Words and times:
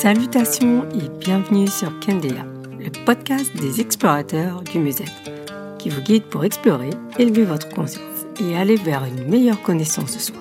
Salutations 0.00 0.88
et 0.94 1.08
bienvenue 1.18 1.66
sur 1.66 1.98
Candela, 2.00 2.44
le 2.78 2.90
podcast 3.04 3.54
des 3.56 3.80
explorateurs 3.80 4.62
du 4.62 4.78
musée, 4.78 5.04
qui 5.78 5.88
vous 5.88 6.00
guide 6.00 6.22
pour 6.22 6.44
explorer, 6.44 6.90
élever 7.18 7.44
votre 7.44 7.68
conscience 7.68 8.26
et 8.40 8.56
aller 8.56 8.76
vers 8.76 9.04
une 9.04 9.28
meilleure 9.28 9.60
connaissance 9.60 10.14
de 10.14 10.20
soi. 10.20 10.38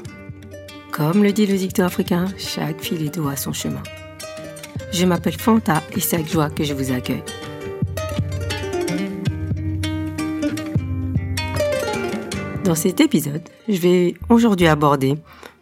Comme 0.92 1.24
le 1.24 1.34
dit 1.34 1.48
le 1.48 1.58
dicton 1.58 1.86
africain, 1.86 2.28
chaque 2.38 2.82
fil 2.82 3.06
est 3.06 3.16
doux 3.16 3.28
à 3.28 3.36
son 3.36 3.52
chemin. 3.52 3.84
Je 4.94 5.06
m'appelle 5.06 5.38
Fanta 5.38 5.82
et 5.96 6.00
c'est 6.00 6.18
avec 6.18 6.32
joie 6.32 6.50
que 6.50 6.64
je 6.64 6.74
vous 6.74 6.92
accueille. 6.92 7.24
Dans 12.70 12.76
cet 12.76 13.00
épisode, 13.00 13.42
je 13.68 13.80
vais 13.80 14.14
aujourd'hui 14.30 14.68
aborder 14.68 15.16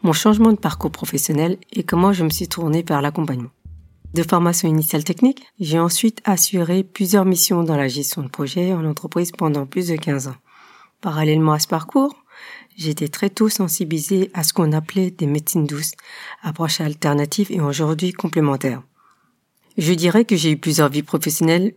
mon 0.04 0.12
changement 0.12 0.52
de 0.52 0.58
parcours 0.58 0.92
professionnel 0.92 1.58
et 1.72 1.84
comment 1.84 2.12
je 2.12 2.26
me 2.26 2.30
suis 2.30 2.50
tournée 2.50 2.84
vers 2.86 3.02
l'accompagnement. 3.02 3.52
De 4.14 4.24
formation 4.24 4.68
initiale 4.68 5.06
technique, 5.06 5.46
j'ai 5.58 5.80
ensuite 5.80 6.22
assuré 6.26 6.84
plusieurs 6.84 7.24
missions 7.24 7.64
dans 7.64 7.78
la 7.78 7.88
gestion 7.88 8.24
de 8.24 8.28
projet 8.28 8.74
en 8.74 8.84
entreprise 8.84 9.32
pendant 9.32 9.66
plus 9.66 9.88
de 9.88 9.96
15 9.96 10.28
ans. 10.28 10.36
Parallèlement 11.00 11.54
à 11.54 11.60
ce 11.60 11.70
parcours, 11.70 12.14
été 12.78 13.08
très 13.08 13.30
tôt 13.30 13.48
sensibilisée 13.48 14.30
à 14.34 14.44
ce 14.44 14.52
qu'on 14.52 14.74
appelait 14.74 15.10
des 15.10 15.28
médecines 15.28 15.66
douces, 15.66 15.94
approches 16.44 16.82
alternatives 16.82 17.54
et 17.54 17.62
aujourd'hui 17.62 18.12
complémentaires. 18.12 18.84
Je 19.78 19.94
dirais 19.94 20.26
que 20.26 20.36
j'ai 20.36 20.52
eu 20.52 20.58
plusieurs 20.58 20.90
vies 20.90 21.04
professionnelles 21.04 21.74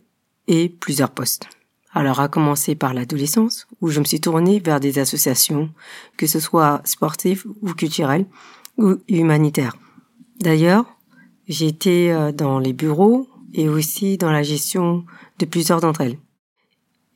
et 0.49 0.69
plusieurs 0.69 1.11
postes. 1.11 1.47
Alors 1.93 2.21
à 2.21 2.29
commencer 2.29 2.77
par 2.77 2.95
l'adolescence, 2.95 3.67
où 3.81 3.89
je 3.89 3.99
me 3.99 4.05
suis 4.05 4.21
tournée 4.21 4.61
vers 4.61 4.79
des 4.79 4.99
associations, 4.99 5.71
que 6.17 6.27
ce 6.27 6.39
soit 6.39 6.81
sportives 6.85 7.45
ou 7.63 7.73
culturelles 7.75 8.27
ou 8.79 8.97
humanitaires. 9.09 9.77
D'ailleurs, 10.39 10.87
j'ai 11.49 11.67
été 11.67 12.13
euh, 12.13 12.31
dans 12.31 12.61
les 12.61 12.73
bureaux 12.73 13.29
et 13.53 13.69
aussi 13.69 14.17
dans 14.17 14.31
la 14.31 14.45
gestion 14.45 15.05
de 15.39 15.47
plusieurs 15.47 15.81
d'entre 15.81 16.03
elles. 16.03 16.19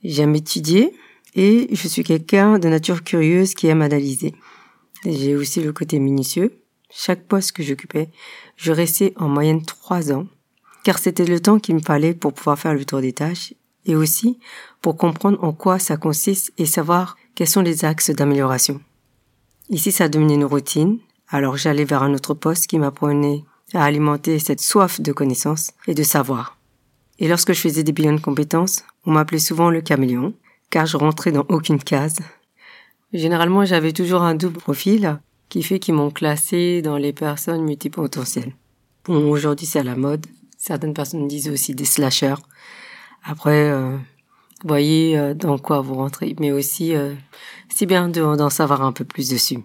J'aime 0.03 0.35
étudier 0.35 0.93
et 1.37 1.69
je 1.71 1.89
suis 1.89 2.03
quelqu'un 2.03 2.59
de 2.59 2.69
nature 2.69 3.05
curieuse 3.05 3.55
qui 3.55 3.69
aime 3.69 3.81
analyser. 3.81 4.35
J'ai 5.05 5.37
aussi 5.37 5.63
le 5.63 5.73
côté 5.73 6.01
minutieux. 6.01 6.61
Chaque 6.91 7.27
poste 7.27 7.53
que 7.53 7.63
j'occupais, 7.63 8.11
je 8.57 8.73
restais 8.73 9.15
en 9.17 9.29
moyenne 9.29 9.65
trois 9.65 10.13
ans, 10.13 10.27
car 10.83 10.99
c'était 10.99 11.25
le 11.25 11.41
temps 11.41 11.59
qu'il 11.59 11.77
me 11.77 11.81
fallait 11.81 12.15
pour 12.15 12.33
pouvoir 12.33 12.59
faire 12.59 12.75
le 12.75 12.85
tour 12.85 13.01
des 13.01 13.13
tâches 13.13 13.55
et 13.87 13.97
aussi 13.97 14.39
pour 14.83 14.97
comprendre 14.97 15.43
en 15.43 15.53
quoi 15.53 15.79
ça 15.79 15.97
consiste 15.97 16.53
et 16.59 16.67
savoir 16.67 17.17
quels 17.35 17.49
sont 17.49 17.63
les 17.63 17.85
axes 17.85 18.11
d'amélioration. 18.11 18.81
Ici, 19.71 19.93
ça 19.93 20.09
devenait 20.09 20.35
une 20.35 20.45
routine, 20.45 20.99
alors 21.29 21.57
j'allais 21.57 21.85
vers 21.85 22.03
un 22.03 22.15
autre 22.15 22.35
poste 22.35 22.67
qui 22.67 22.79
m'apprenait 22.79 23.45
à 23.73 23.85
alimenter 23.85 24.39
cette 24.39 24.61
soif 24.61 25.01
de 25.01 25.13
connaissances 25.13 25.73
et 25.87 25.95
de 25.95 26.03
savoir. 26.03 26.59
Et 27.19 27.29
lorsque 27.29 27.53
je 27.53 27.61
faisais 27.61 27.83
des 27.83 27.93
bilans 27.93 28.13
de 28.13 28.21
compétences, 28.21 28.85
on 29.07 29.13
m'appelait 29.13 29.39
souvent 29.39 29.71
le 29.71 29.81
caméléon, 29.81 30.35
car 30.71 30.87
je 30.87 30.97
rentrais 30.97 31.33
dans 31.33 31.47
aucune 31.49 31.83
case. 31.83 32.19
Généralement, 33.13 33.65
j'avais 33.65 33.93
toujours 33.93 34.23
un 34.23 34.35
double 34.35 34.59
profil 34.59 35.19
qui 35.49 35.63
fait 35.63 35.79
qu'ils 35.79 35.95
m'ont 35.95 36.11
classé 36.11 36.83
dans 36.83 36.97
les 36.97 37.13
personnes 37.13 37.65
multipotentielles. 37.65 38.55
Bon, 39.05 39.31
aujourd'hui, 39.31 39.67
c'est 39.67 39.79
à 39.79 39.85
la 39.85 39.97
mode. 39.97 40.27
Certaines 40.57 40.95
personnes 40.95 41.29
disent 41.29 41.49
aussi 41.49 41.75
des 41.75 41.85
slashers. 41.85 42.35
Après, 43.27 43.71
euh, 43.71 43.97
voyez 44.65 45.19
euh, 45.19 45.33
dans 45.33 45.59
quoi 45.59 45.81
vous 45.81 45.95
rentrez, 45.95 46.37
mais 46.39 46.53
aussi 46.53 46.95
euh, 46.95 47.15
c'est 47.71 47.87
bien 47.87 48.09
d'en 48.09 48.51
savoir 48.51 48.83
un 48.83 48.93
peu 48.93 49.05
plus 49.05 49.31
dessus. 49.31 49.61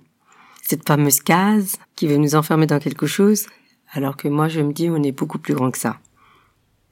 Cette 0.64 0.88
fameuse 0.88 1.20
case 1.20 1.76
qui 1.96 2.08
veut 2.08 2.18
nous 2.18 2.36
enfermer 2.36 2.68
dans 2.68 2.80
quelque 2.80 3.06
chose, 3.06 3.48
alors 3.92 4.16
que 4.16 4.30
moi 4.30 4.48
je 4.48 4.62
me 4.62 4.72
dis 4.72 4.90
on 4.90 5.04
est 5.04 5.12
beaucoup 5.12 5.40
plus 5.40 5.54
grand 5.54 5.72
que 5.72 5.78
ça. 5.78 6.00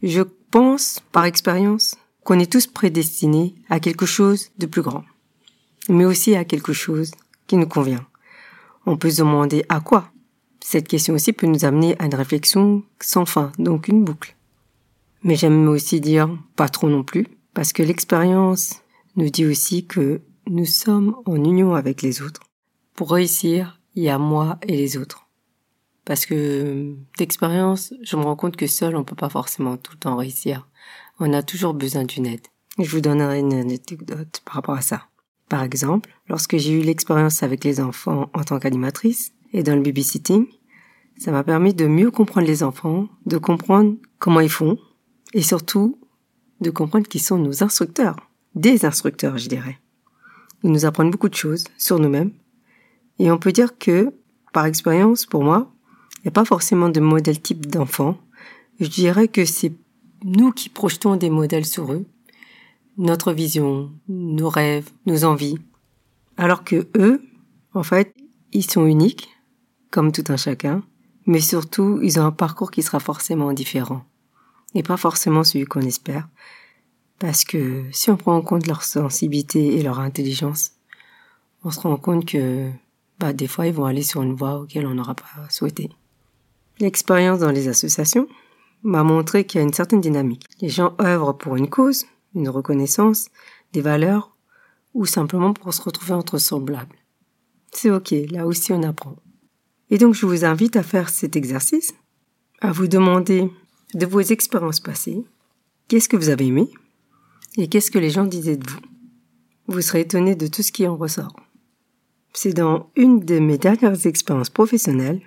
Je 0.03 0.21
pense, 0.51 1.01
par 1.11 1.25
expérience, 1.25 1.95
qu'on 2.23 2.39
est 2.39 2.51
tous 2.51 2.67
prédestinés 2.67 3.55
à 3.69 3.79
quelque 3.79 4.05
chose 4.05 4.49
de 4.57 4.65
plus 4.65 4.81
grand, 4.81 5.05
mais 5.87 6.05
aussi 6.05 6.35
à 6.35 6.43
quelque 6.43 6.73
chose 6.73 7.11
qui 7.47 7.55
nous 7.55 7.67
convient. 7.67 8.05
On 8.85 8.97
peut 8.97 9.09
se 9.09 9.19
demander 9.19 9.65
à 9.69 9.79
quoi 9.79 10.11
Cette 10.59 10.87
question 10.87 11.13
aussi 11.13 11.31
peut 11.31 11.47
nous 11.47 11.65
amener 11.65 11.95
à 11.99 12.05
une 12.05 12.15
réflexion 12.15 12.83
sans 12.99 13.25
fin, 13.25 13.51
donc 13.57 13.87
une 13.87 14.03
boucle. 14.03 14.36
Mais 15.23 15.35
j'aime 15.35 15.67
aussi 15.67 15.99
dire 15.99 16.29
pas 16.55 16.69
trop 16.69 16.89
non 16.89 17.03
plus, 17.03 17.27
parce 17.53 17.73
que 17.73 17.83
l'expérience 17.83 18.81
nous 19.15 19.29
dit 19.29 19.45
aussi 19.45 19.85
que 19.85 20.21
nous 20.47 20.65
sommes 20.65 21.15
en 21.25 21.35
union 21.35 21.73
avec 21.73 22.01
les 22.01 22.21
autres. 22.21 22.41
Pour 22.95 23.11
réussir, 23.11 23.79
il 23.95 24.03
y 24.03 24.09
a 24.09 24.17
moi 24.17 24.59
et 24.61 24.77
les 24.77 24.97
autres. 24.97 25.27
Parce 26.05 26.25
que 26.25 26.95
d'expérience, 27.17 27.93
je 28.01 28.15
me 28.15 28.21
rends 28.21 28.35
compte 28.35 28.55
que 28.55 28.67
seul, 28.67 28.95
on 28.95 29.03
peut 29.03 29.15
pas 29.15 29.29
forcément 29.29 29.75
tout 29.75 29.91
le 29.93 29.99
temps 29.99 30.15
réussir. 30.15 30.67
On 31.19 31.33
a 31.33 31.43
toujours 31.43 31.73
besoin 31.73 32.05
d'une 32.05 32.27
aide. 32.27 32.47
Je 32.79 32.89
vous 32.89 33.01
donnerai 33.01 33.39
une 33.39 33.53
anecdote 33.53 34.41
par 34.45 34.55
rapport 34.55 34.75
à 34.75 34.81
ça. 34.81 35.07
Par 35.49 35.63
exemple, 35.63 36.09
lorsque 36.29 36.57
j'ai 36.57 36.79
eu 36.79 36.81
l'expérience 36.81 37.43
avec 37.43 37.63
les 37.63 37.79
enfants 37.79 38.29
en 38.33 38.43
tant 38.43 38.59
qu'animatrice 38.59 39.33
et 39.51 39.63
dans 39.63 39.75
le 39.75 39.81
babysitting, 39.81 40.45
ça 41.17 41.31
m'a 41.31 41.43
permis 41.43 41.73
de 41.73 41.87
mieux 41.87 42.11
comprendre 42.11 42.47
les 42.47 42.63
enfants, 42.63 43.07
de 43.25 43.37
comprendre 43.37 43.95
comment 44.19 44.41
ils 44.41 44.49
font, 44.49 44.77
et 45.33 45.41
surtout 45.41 45.99
de 46.61 46.69
comprendre 46.69 47.07
qui 47.07 47.19
sont 47.19 47.37
nos 47.37 47.63
instructeurs, 47.63 48.15
des 48.55 48.85
instructeurs, 48.85 49.37
je 49.37 49.49
dirais. 49.49 49.79
Ils 50.63 50.71
nous 50.71 50.85
apprennent 50.85 51.11
beaucoup 51.11 51.29
de 51.29 51.35
choses 51.35 51.65
sur 51.77 51.99
nous-mêmes, 51.99 52.31
et 53.19 53.31
on 53.31 53.37
peut 53.37 53.51
dire 53.51 53.77
que, 53.77 54.13
par 54.53 54.65
expérience, 54.65 55.25
pour 55.25 55.43
moi, 55.43 55.71
il 56.17 56.21
n'y 56.25 56.29
a 56.29 56.31
pas 56.31 56.45
forcément 56.45 56.89
de 56.89 56.99
modèle 56.99 57.41
type 57.41 57.67
d'enfant. 57.67 58.17
Je 58.79 58.87
dirais 58.87 59.27
que 59.27 59.45
c'est 59.45 59.73
nous 60.23 60.51
qui 60.51 60.69
projetons 60.69 61.15
des 61.15 61.29
modèles 61.29 61.65
sur 61.65 61.93
eux, 61.93 62.05
notre 62.97 63.31
vision, 63.31 63.91
nos 64.07 64.49
rêves, 64.49 64.89
nos 65.05 65.23
envies, 65.23 65.59
alors 66.37 66.63
que 66.63 66.87
eux, 66.97 67.21
en 67.73 67.83
fait, 67.83 68.15
ils 68.53 68.69
sont 68.69 68.85
uniques, 68.85 69.29
comme 69.91 70.11
tout 70.11 70.23
un 70.29 70.37
chacun, 70.37 70.83
mais 71.27 71.39
surtout, 71.39 71.99
ils 72.01 72.19
ont 72.19 72.25
un 72.25 72.31
parcours 72.31 72.71
qui 72.71 72.81
sera 72.81 72.99
forcément 72.99 73.53
différent 73.53 74.03
et 74.75 74.83
pas 74.83 74.97
forcément 74.97 75.43
celui 75.43 75.65
qu'on 75.65 75.81
espère. 75.81 76.27
Parce 77.19 77.43
que 77.43 77.85
si 77.91 78.09
on 78.11 78.17
prend 78.17 78.35
en 78.35 78.41
compte 78.41 78.67
leur 78.67 78.83
sensibilité 78.83 79.77
et 79.77 79.81
leur 79.81 79.99
intelligence, 79.99 80.73
on 81.63 81.71
se 81.71 81.79
rend 81.79 81.97
compte 81.97 82.25
que 82.25 82.69
bah, 83.19 83.33
des 83.33 83.47
fois 83.47 83.67
ils 83.67 83.73
vont 83.73 83.85
aller 83.85 84.03
sur 84.03 84.21
une 84.21 84.35
voie 84.35 84.59
auquel 84.59 84.85
on 84.85 84.93
n'aura 84.93 85.15
pas 85.15 85.49
souhaité. 85.49 85.89
L'expérience 86.79 87.39
dans 87.39 87.51
les 87.51 87.67
associations 87.67 88.27
m'a 88.83 89.03
montré 89.03 89.45
qu'il 89.45 89.59
y 89.59 89.63
a 89.63 89.67
une 89.67 89.73
certaine 89.73 90.01
dynamique. 90.01 90.45
Les 90.61 90.69
gens 90.69 90.95
œuvrent 91.01 91.35
pour 91.35 91.55
une 91.55 91.69
cause, 91.69 92.05
une 92.35 92.49
reconnaissance, 92.49 93.29
des 93.73 93.81
valeurs, 93.81 94.37
ou 94.93 95.05
simplement 95.05 95.53
pour 95.53 95.73
se 95.73 95.81
retrouver 95.81 96.13
entre 96.13 96.37
semblables. 96.37 96.95
C'est 97.71 97.91
ok, 97.91 98.13
là 98.29 98.45
aussi 98.45 98.71
on 98.73 98.83
apprend. 98.83 99.15
Et 99.89 99.97
donc 99.97 100.13
je 100.13 100.25
vous 100.25 100.45
invite 100.45 100.75
à 100.75 100.83
faire 100.83 101.09
cet 101.09 101.35
exercice, 101.35 101.93
à 102.61 102.71
vous 102.71 102.87
demander 102.87 103.49
de 103.93 104.05
vos 104.05 104.21
expériences 104.21 104.79
passées, 104.79 105.23
qu'est-ce 105.87 106.09
que 106.09 106.17
vous 106.17 106.29
avez 106.29 106.47
aimé 106.47 106.69
et 107.57 107.67
qu'est-ce 107.67 107.91
que 107.91 107.99
les 107.99 108.09
gens 108.09 108.25
disaient 108.25 108.57
de 108.57 108.69
vous? 108.69 108.79
Vous 109.67 109.81
serez 109.81 110.01
étonné 110.01 110.35
de 110.35 110.47
tout 110.47 110.61
ce 110.61 110.71
qui 110.71 110.87
en 110.87 110.95
ressort. 110.95 111.35
C'est 112.33 112.53
dans 112.53 112.91
une 112.95 113.19
de 113.21 113.39
mes 113.39 113.57
dernières 113.57 114.05
expériences 114.05 114.49
professionnelles 114.49 115.21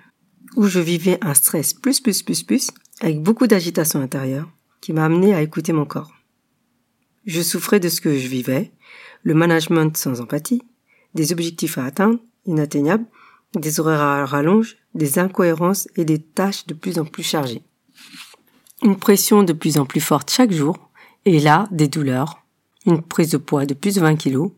où 0.55 0.67
je 0.67 0.79
vivais 0.79 1.17
un 1.21 1.33
stress 1.33 1.73
plus 1.73 1.99
plus 1.99 2.23
plus 2.23 2.43
plus 2.43 2.71
avec 3.01 3.21
beaucoup 3.21 3.47
d'agitation 3.47 3.99
intérieure 3.99 4.49
qui 4.79 4.93
m'a 4.93 5.05
amené 5.05 5.33
à 5.33 5.41
écouter 5.41 5.73
mon 5.73 5.85
corps. 5.85 6.13
Je 7.25 7.41
souffrais 7.41 7.79
de 7.79 7.89
ce 7.89 8.01
que 8.01 8.17
je 8.17 8.27
vivais, 8.27 8.71
le 9.23 9.33
management 9.33 9.95
sans 9.95 10.21
empathie, 10.21 10.63
des 11.13 11.31
objectifs 11.31 11.77
à 11.77 11.85
atteindre, 11.85 12.19
inatteignables, 12.45 13.05
des 13.53 13.79
horaires 13.79 14.01
à 14.01 14.25
rallonge, 14.25 14.77
des 14.95 15.19
incohérences 15.19 15.87
et 15.95 16.05
des 16.05 16.19
tâches 16.19 16.65
de 16.65 16.73
plus 16.73 16.97
en 16.97 17.05
plus 17.05 17.23
chargées 17.23 17.63
une 18.83 18.97
pression 18.97 19.43
de 19.43 19.53
plus 19.53 19.77
en 19.77 19.85
plus 19.85 20.01
forte 20.01 20.31
chaque 20.31 20.51
jour, 20.51 20.89
et 21.25 21.39
là, 21.39 21.67
des 21.71 21.87
douleurs, 21.87 22.43
une 22.85 23.01
prise 23.01 23.29
de 23.29 23.37
poids 23.37 23.65
de 23.65 23.73
plus 23.73 23.95
de 23.95 24.01
20 24.01 24.15
kilos, 24.15 24.51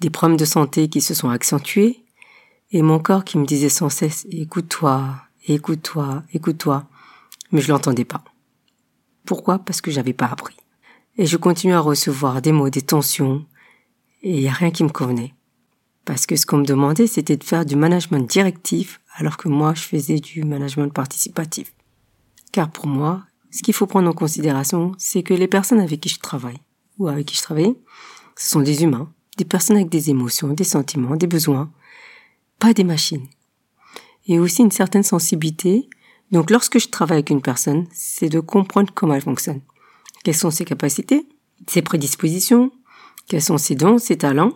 des 0.00 0.10
problèmes 0.10 0.36
de 0.36 0.44
santé 0.44 0.88
qui 0.88 1.00
se 1.00 1.14
sont 1.14 1.28
accentués, 1.28 2.04
et 2.72 2.82
mon 2.82 2.98
corps 2.98 3.24
qui 3.24 3.38
me 3.38 3.46
disait 3.46 3.68
sans 3.68 3.88
cesse 3.88 4.26
écoute-toi, 4.30 5.14
écoute-toi, 5.46 6.22
écoute-toi, 6.32 6.86
mais 7.52 7.60
je 7.60 7.68
l'entendais 7.68 8.04
pas. 8.04 8.24
Pourquoi? 9.24 9.58
Parce 9.58 9.80
que 9.80 9.90
j'avais 9.90 10.12
pas 10.12 10.26
appris. 10.26 10.56
Et 11.16 11.26
je 11.26 11.36
continuais 11.36 11.74
à 11.74 11.80
recevoir 11.80 12.42
des 12.42 12.52
mots, 12.52 12.70
des 12.70 12.82
tensions, 12.82 13.44
et 14.22 14.40
il 14.40 14.48
a 14.48 14.52
rien 14.52 14.70
qui 14.70 14.84
me 14.84 14.88
convenait. 14.88 15.34
Parce 16.04 16.26
que 16.26 16.36
ce 16.36 16.46
qu'on 16.46 16.58
me 16.58 16.64
demandait, 16.64 17.06
c'était 17.06 17.36
de 17.36 17.44
faire 17.44 17.64
du 17.64 17.76
management 17.76 18.28
directif, 18.28 19.00
alors 19.16 19.36
que 19.36 19.48
moi, 19.48 19.74
je 19.74 19.82
faisais 19.82 20.18
du 20.18 20.44
management 20.44 20.92
participatif. 20.92 21.72
Car 22.52 22.70
pour 22.70 22.86
moi, 22.86 23.22
ce 23.50 23.62
qu'il 23.62 23.74
faut 23.74 23.86
prendre 23.86 24.08
en 24.08 24.12
considération, 24.12 24.92
c'est 24.98 25.22
que 25.22 25.34
les 25.34 25.48
personnes 25.48 25.80
avec 25.80 26.00
qui 26.00 26.08
je 26.08 26.20
travaille, 26.20 26.58
ou 26.98 27.08
avec 27.08 27.26
qui 27.26 27.36
je 27.36 27.42
travaille, 27.42 27.74
ce 28.36 28.50
sont 28.50 28.60
des 28.60 28.82
humains, 28.82 29.12
des 29.36 29.44
personnes 29.44 29.76
avec 29.76 29.88
des 29.88 30.10
émotions, 30.10 30.48
des 30.48 30.64
sentiments, 30.64 31.16
des 31.16 31.26
besoins, 31.26 31.70
pas 32.58 32.72
des 32.72 32.84
machines. 32.84 33.26
Et 34.26 34.38
aussi 34.38 34.62
une 34.62 34.70
certaine 34.70 35.02
sensibilité. 35.02 35.88
Donc 36.30 36.50
lorsque 36.50 36.78
je 36.78 36.88
travaille 36.88 37.18
avec 37.18 37.30
une 37.30 37.42
personne, 37.42 37.86
c'est 37.92 38.28
de 38.28 38.40
comprendre 38.40 38.92
comment 38.94 39.14
elle 39.14 39.22
fonctionne. 39.22 39.60
Quelles 40.22 40.36
sont 40.36 40.50
ses 40.50 40.64
capacités, 40.64 41.26
ses 41.66 41.82
prédispositions, 41.82 42.70
quels 43.26 43.42
sont 43.42 43.58
ses 43.58 43.74
dons, 43.74 43.98
ses 43.98 44.18
talents. 44.18 44.52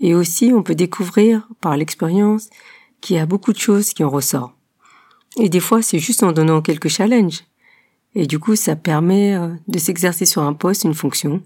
Et 0.00 0.14
aussi, 0.14 0.52
on 0.54 0.62
peut 0.62 0.74
découvrir 0.74 1.48
par 1.60 1.76
l'expérience 1.76 2.50
qu'il 3.00 3.16
y 3.16 3.18
a 3.18 3.26
beaucoup 3.26 3.52
de 3.52 3.58
choses 3.58 3.92
qui 3.92 4.04
en 4.04 4.10
ressortent. 4.10 4.54
Et 5.36 5.48
des 5.48 5.60
fois, 5.60 5.82
c'est 5.82 5.98
juste 5.98 6.22
en 6.22 6.32
donnant 6.32 6.60
quelques 6.60 6.88
challenges. 6.88 7.44
Et 8.14 8.26
du 8.26 8.38
coup, 8.38 8.56
ça 8.56 8.76
permet 8.76 9.34
euh, 9.34 9.54
de 9.68 9.78
s'exercer 9.78 10.26
sur 10.26 10.42
un 10.42 10.52
poste, 10.52 10.84
une 10.84 10.94
fonction, 10.94 11.42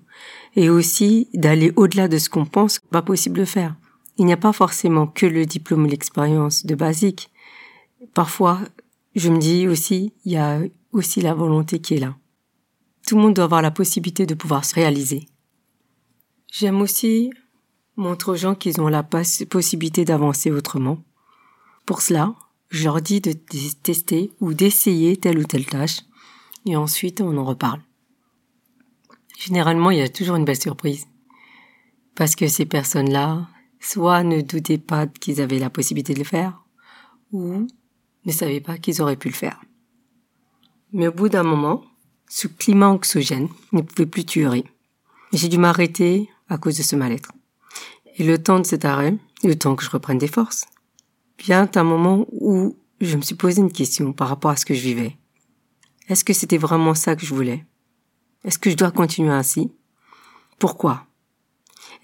et 0.57 0.69
aussi 0.69 1.29
d'aller 1.33 1.73
au-delà 1.77 2.09
de 2.09 2.19
ce 2.19 2.29
qu'on 2.29 2.45
pense 2.45 2.81
pas 2.91 3.03
possible 3.03 3.39
de 3.39 3.45
faire. 3.45 3.77
Il 4.19 4.27
n'y 4.27 4.33
a 4.33 4.39
pas 4.39 4.53
forcément 4.53 5.07
que 5.07 5.27
le 5.27 5.47
diplôme 5.47 5.85
ou 5.85 5.89
l'expérience 5.89 6.67
de 6.67 6.75
basique. 6.75 7.31
Parfois, 8.15 8.61
je 9.15 9.31
me 9.31 9.39
dis 9.39 9.69
aussi, 9.69 10.13
il 10.25 10.33
y 10.33 10.37
a 10.37 10.61
aussi 10.93 11.21
la 11.21 11.35
volonté 11.35 11.79
qui 11.79 11.95
est 11.95 12.01
là. 12.01 12.17
Tout 13.07 13.17
le 13.17 13.23
monde 13.23 13.35
doit 13.35 13.45
avoir 13.45 13.63
la 13.63 13.71
possibilité 13.71 14.27
de 14.27 14.35
pouvoir 14.35 14.65
se 14.65 14.75
réaliser. 14.75 15.29
J'aime 16.51 16.81
aussi 16.81 17.31
montrer 17.97 18.33
aux 18.33 18.37
gens 18.37 18.55
qu'ils 18.55 18.81
ont 18.81 18.89
la 18.89 19.03
possibilité 19.03 20.05
d'avancer 20.05 20.51
autrement. 20.51 20.99
Pour 21.85 22.03
cela, 22.03 22.35
je 22.71 22.85
leur 22.85 23.01
dis 23.01 23.21
de 23.21 23.33
tester 23.33 24.33
ou 24.41 24.55
d'essayer 24.55 25.17
telle 25.17 25.39
ou 25.39 25.45
telle 25.45 25.67
tâche 25.67 26.01
et 26.67 26.77
ensuite 26.77 27.21
on 27.21 27.37
en 27.39 27.45
reparle. 27.45 27.81
Généralement, 29.39 29.91
il 29.91 29.99
y 29.99 30.03
a 30.03 30.09
toujours 30.09 30.37
une 30.37 30.45
belle 30.45 30.61
surprise. 30.61 31.07
Parce 32.15 32.35
que 32.35 32.49
ces 32.49 32.67
personnes-là, 32.67 33.49
soit 33.81 34.23
ne 34.23 34.41
doutaient 34.41 34.79
pas 34.79 35.07
qu'ils 35.07 35.41
avaient 35.41 35.59
la 35.59 35.71
possibilité 35.71 36.15
de 36.15 36.21
le 36.21 36.25
faire, 36.25 36.65
ou 37.33 37.67
ne 38.25 38.33
savaient 38.33 38.61
pas 38.61 38.79
qu'ils 38.79 39.01
auraient 39.03 39.17
pu 39.17 39.29
le 39.29 39.35
faire. 39.35 39.61
Mais 40.93 41.09
au 41.09 41.13
bout 41.13 41.29
d'un 41.29 41.43
moment, 41.43 41.85
ce 42.29 42.49
climat 42.49 42.89
anxiogène 42.89 43.49
ne 43.73 43.83
pouvait 43.83 44.07
plus 44.07 44.25
tuer. 44.25 44.65
J'ai 45.33 45.49
dû 45.49 45.59
m'arrêter 45.59 46.29
à 46.49 46.59
cause 46.59 46.79
de 46.79 46.83
ce 46.83 46.97
mal-être. 46.97 47.33
Et 48.17 48.25
le 48.25 48.43
temps 48.43 48.59
de 48.59 48.67
cet 48.67 48.85
arrêt, 48.85 49.17
le 49.45 49.57
temps 49.57 49.77
que 49.77 49.85
je 49.85 49.91
reprenne 49.91 50.19
des 50.19 50.27
forces, 50.27 50.67
vient 51.39 51.71
un 51.75 51.85
moment 51.85 52.27
où 52.33 52.77
je 53.01 53.17
me 53.17 53.23
suis 53.23 53.35
posé 53.35 53.61
une 53.61 53.73
question 53.73 54.13
par 54.13 54.29
rapport 54.29 54.51
à 54.51 54.57
ce 54.57 54.65
que 54.65 54.75
je 54.75 54.81
vivais. 54.81 55.17
Est-ce 56.09 56.25
que 56.25 56.33
c'était 56.33 56.59
vraiment 56.59 56.95
ça 56.95 57.17
que 57.17 57.27
je 57.27 57.35
voulais? 57.35 57.65
Est-ce 58.45 58.59
que 58.59 58.71
je 58.71 58.77
dois 58.77 58.91
continuer 58.91 59.33
ainsi? 59.33 59.73
Pourquoi? 60.59 61.07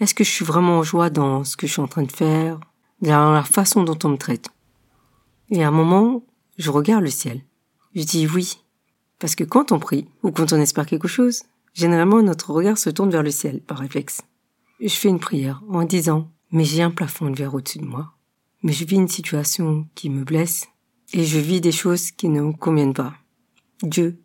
Est-ce 0.00 0.14
que 0.14 0.24
je 0.24 0.30
suis 0.30 0.44
vraiment 0.44 0.78
en 0.78 0.82
joie 0.82 1.10
dans 1.10 1.44
ce 1.44 1.56
que 1.56 1.66
je 1.66 1.72
suis 1.72 1.82
en 1.82 1.88
train 1.88 2.02
de 2.02 2.12
faire, 2.12 2.58
dans 3.00 3.32
la 3.32 3.44
façon 3.44 3.84
dont 3.84 3.98
on 4.04 4.10
me 4.10 4.16
traite? 4.16 4.48
Et 5.50 5.62
à 5.62 5.68
un 5.68 5.72
moment, 5.72 6.24
je 6.58 6.70
regarde 6.70 7.04
le 7.04 7.10
ciel. 7.10 7.42
Je 7.94 8.02
dis 8.02 8.26
oui. 8.26 8.58
Parce 9.18 9.34
que 9.34 9.44
quand 9.44 9.70
on 9.70 9.78
prie, 9.78 10.08
ou 10.22 10.32
quand 10.32 10.52
on 10.52 10.60
espère 10.60 10.86
quelque 10.86 11.08
chose, 11.08 11.42
généralement 11.74 12.22
notre 12.22 12.50
regard 12.50 12.78
se 12.78 12.90
tourne 12.90 13.10
vers 13.10 13.22
le 13.22 13.30
ciel 13.30 13.60
par 13.60 13.78
réflexe. 13.78 14.22
Je 14.80 14.88
fais 14.88 15.08
une 15.08 15.20
prière 15.20 15.62
en 15.68 15.84
disant, 15.84 16.28
mais 16.50 16.64
j'ai 16.64 16.82
un 16.82 16.90
plafond 16.90 17.30
de 17.30 17.36
verre 17.36 17.54
au-dessus 17.54 17.78
de 17.78 17.84
moi 17.84 18.12
mais 18.62 18.72
je 18.72 18.84
vis 18.84 18.96
une 18.96 19.08
situation 19.08 19.86
qui 19.94 20.08
me 20.08 20.24
blesse 20.24 20.68
et 21.12 21.24
je 21.24 21.38
vis 21.38 21.60
des 21.60 21.72
choses 21.72 22.10
qui 22.10 22.28
ne 22.28 22.40
me 22.40 22.52
conviennent 22.52 22.94
pas. 22.94 23.14
Dieu, 23.82 24.22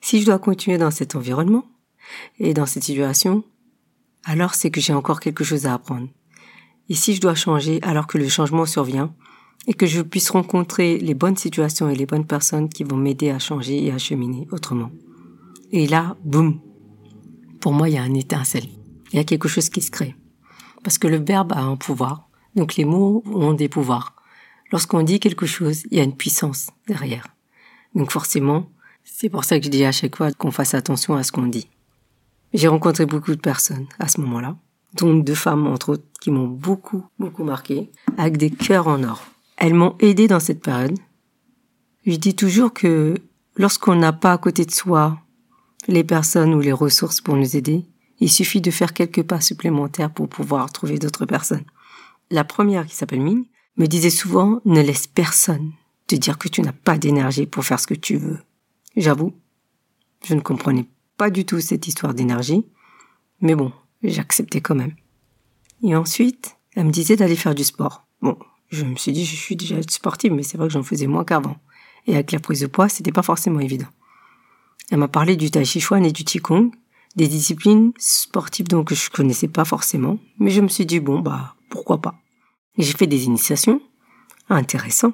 si 0.00 0.20
je 0.20 0.26
dois 0.26 0.38
continuer 0.38 0.78
dans 0.78 0.90
cet 0.90 1.14
environnement 1.14 1.64
et 2.38 2.54
dans 2.54 2.66
cette 2.66 2.84
situation, 2.84 3.44
alors 4.24 4.54
c'est 4.54 4.70
que 4.70 4.80
j'ai 4.80 4.92
encore 4.92 5.20
quelque 5.20 5.44
chose 5.44 5.66
à 5.66 5.74
apprendre. 5.74 6.08
Et 6.88 6.94
si 6.94 7.14
je 7.14 7.20
dois 7.20 7.34
changer 7.34 7.80
alors 7.82 8.06
que 8.06 8.18
le 8.18 8.28
changement 8.28 8.66
survient 8.66 9.14
et 9.66 9.74
que 9.74 9.86
je 9.86 10.02
puisse 10.02 10.30
rencontrer 10.30 10.98
les 10.98 11.14
bonnes 11.14 11.36
situations 11.36 11.88
et 11.88 11.94
les 11.94 12.06
bonnes 12.06 12.26
personnes 12.26 12.68
qui 12.68 12.84
vont 12.84 12.96
m'aider 12.96 13.30
à 13.30 13.38
changer 13.38 13.84
et 13.84 13.92
à 13.92 13.98
cheminer 13.98 14.48
autrement. 14.50 14.90
Et 15.70 15.86
là, 15.86 16.16
boum. 16.24 16.60
Pour 17.60 17.72
moi, 17.72 17.88
il 17.88 17.94
y 17.94 17.98
a 17.98 18.02
un 18.02 18.14
étincelle. 18.14 18.66
Il 19.12 19.16
y 19.16 19.20
a 19.20 19.24
quelque 19.24 19.48
chose 19.48 19.68
qui 19.68 19.80
se 19.80 19.90
crée. 19.90 20.16
Parce 20.82 20.98
que 20.98 21.06
le 21.06 21.22
verbe 21.22 21.52
a 21.52 21.60
un 21.60 21.76
pouvoir 21.76 22.28
donc 22.54 22.76
les 22.76 22.84
mots 22.84 23.22
ont 23.26 23.54
des 23.54 23.68
pouvoirs. 23.68 24.14
Lorsqu'on 24.70 25.02
dit 25.02 25.20
quelque 25.20 25.46
chose, 25.46 25.84
il 25.90 25.98
y 25.98 26.00
a 26.00 26.04
une 26.04 26.16
puissance 26.16 26.70
derrière. 26.86 27.26
Donc 27.94 28.10
forcément, 28.10 28.70
c'est 29.04 29.28
pour 29.28 29.44
ça 29.44 29.58
que 29.58 29.64
je 29.64 29.70
dis 29.70 29.84
à 29.84 29.92
chaque 29.92 30.16
fois 30.16 30.32
qu'on 30.32 30.50
fasse 30.50 30.74
attention 30.74 31.14
à 31.14 31.22
ce 31.22 31.32
qu'on 31.32 31.46
dit. 31.46 31.68
J'ai 32.52 32.68
rencontré 32.68 33.06
beaucoup 33.06 33.34
de 33.34 33.40
personnes 33.40 33.86
à 33.98 34.08
ce 34.08 34.20
moment-là, 34.20 34.56
dont 34.94 35.14
deux 35.14 35.34
femmes 35.34 35.66
entre 35.66 35.90
autres 35.90 36.04
qui 36.20 36.30
m'ont 36.30 36.46
beaucoup, 36.46 37.04
beaucoup 37.18 37.44
marqué, 37.44 37.90
avec 38.18 38.36
des 38.36 38.50
cœurs 38.50 38.88
en 38.88 39.02
or. 39.02 39.24
Elles 39.56 39.74
m'ont 39.74 39.96
aidé 40.00 40.28
dans 40.28 40.40
cette 40.40 40.60
période. 40.60 40.98
Je 42.04 42.16
dis 42.16 42.34
toujours 42.34 42.72
que 42.72 43.14
lorsqu'on 43.56 43.96
n'a 43.96 44.12
pas 44.12 44.32
à 44.32 44.38
côté 44.38 44.64
de 44.64 44.70
soi 44.70 45.18
les 45.88 46.04
personnes 46.04 46.54
ou 46.54 46.60
les 46.60 46.72
ressources 46.72 47.20
pour 47.20 47.36
nous 47.36 47.56
aider, 47.56 47.84
il 48.20 48.30
suffit 48.30 48.60
de 48.60 48.70
faire 48.70 48.92
quelques 48.92 49.22
pas 49.22 49.40
supplémentaires 49.40 50.12
pour 50.12 50.28
pouvoir 50.28 50.70
trouver 50.70 50.98
d'autres 50.98 51.26
personnes 51.26 51.64
la 52.32 52.44
première 52.44 52.86
qui 52.86 52.96
s'appelle 52.96 53.20
Ming, 53.20 53.44
me 53.76 53.86
disait 53.86 54.10
souvent 54.10 54.60
ne 54.64 54.80
laisse 54.80 55.06
personne 55.06 55.72
te 56.06 56.16
dire 56.16 56.38
que 56.38 56.48
tu 56.48 56.62
n'as 56.62 56.72
pas 56.72 56.98
d'énergie 56.98 57.46
pour 57.46 57.64
faire 57.64 57.78
ce 57.78 57.86
que 57.86 57.94
tu 57.94 58.16
veux. 58.16 58.38
J'avoue, 58.96 59.32
je 60.24 60.34
ne 60.34 60.40
comprenais 60.40 60.86
pas 61.16 61.30
du 61.30 61.44
tout 61.44 61.60
cette 61.60 61.86
histoire 61.86 62.14
d'énergie, 62.14 62.66
mais 63.40 63.54
bon, 63.54 63.72
j'acceptais 64.02 64.60
quand 64.60 64.74
même. 64.74 64.94
Et 65.82 65.96
ensuite, 65.96 66.56
elle 66.74 66.86
me 66.86 66.90
disait 66.92 67.16
d'aller 67.16 67.36
faire 67.36 67.54
du 67.54 67.64
sport. 67.64 68.06
Bon, 68.20 68.38
je 68.70 68.84
me 68.84 68.96
suis 68.96 69.12
dit, 69.12 69.24
je 69.24 69.36
suis 69.36 69.56
déjà 69.56 69.76
sportive, 69.82 70.32
mais 70.32 70.42
c'est 70.42 70.58
vrai 70.58 70.68
que 70.68 70.72
j'en 70.72 70.82
faisais 70.82 71.06
moins 71.06 71.24
qu'avant. 71.24 71.56
Et 72.06 72.14
avec 72.14 72.32
la 72.32 72.40
prise 72.40 72.60
de 72.60 72.66
poids, 72.66 72.88
c'était 72.88 73.12
pas 73.12 73.22
forcément 73.22 73.60
évident. 73.60 73.88
Elle 74.90 74.98
m'a 74.98 75.08
parlé 75.08 75.36
du 75.36 75.50
tai 75.50 75.64
chi 75.64 75.80
chuan 75.80 76.04
et 76.04 76.12
du 76.12 76.24
qigong, 76.24 76.70
des 77.16 77.28
disciplines 77.28 77.92
sportives 77.98 78.68
donc 78.68 78.88
que 78.88 78.94
je 78.94 79.10
connaissais 79.10 79.48
pas 79.48 79.64
forcément, 79.64 80.18
mais 80.38 80.50
je 80.50 80.60
me 80.60 80.68
suis 80.68 80.86
dit 80.86 81.00
bon 81.00 81.20
bah 81.20 81.54
pourquoi 81.68 82.00
pas. 82.00 82.14
J'ai 82.78 82.92
fait 82.92 83.06
des 83.06 83.24
initiations, 83.24 83.80
intéressant. 84.48 85.12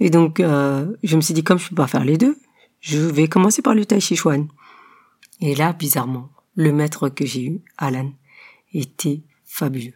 Et 0.00 0.10
donc, 0.10 0.40
euh, 0.40 0.94
je 1.02 1.16
me 1.16 1.20
suis 1.20 1.34
dit, 1.34 1.44
comme 1.44 1.58
je 1.58 1.68
peux 1.68 1.74
pas 1.74 1.86
faire 1.86 2.04
les 2.04 2.16
deux, 2.16 2.36
je 2.80 2.98
vais 2.98 3.28
commencer 3.28 3.62
par 3.62 3.74
le 3.74 3.84
Tai 3.84 4.00
Chi 4.00 4.16
Chuan. 4.16 4.48
Et 5.40 5.54
là, 5.54 5.72
bizarrement, 5.72 6.30
le 6.54 6.72
maître 6.72 7.08
que 7.08 7.24
j'ai 7.26 7.44
eu, 7.44 7.60
Alan, 7.78 8.12
était 8.72 9.22
fabuleux. 9.44 9.94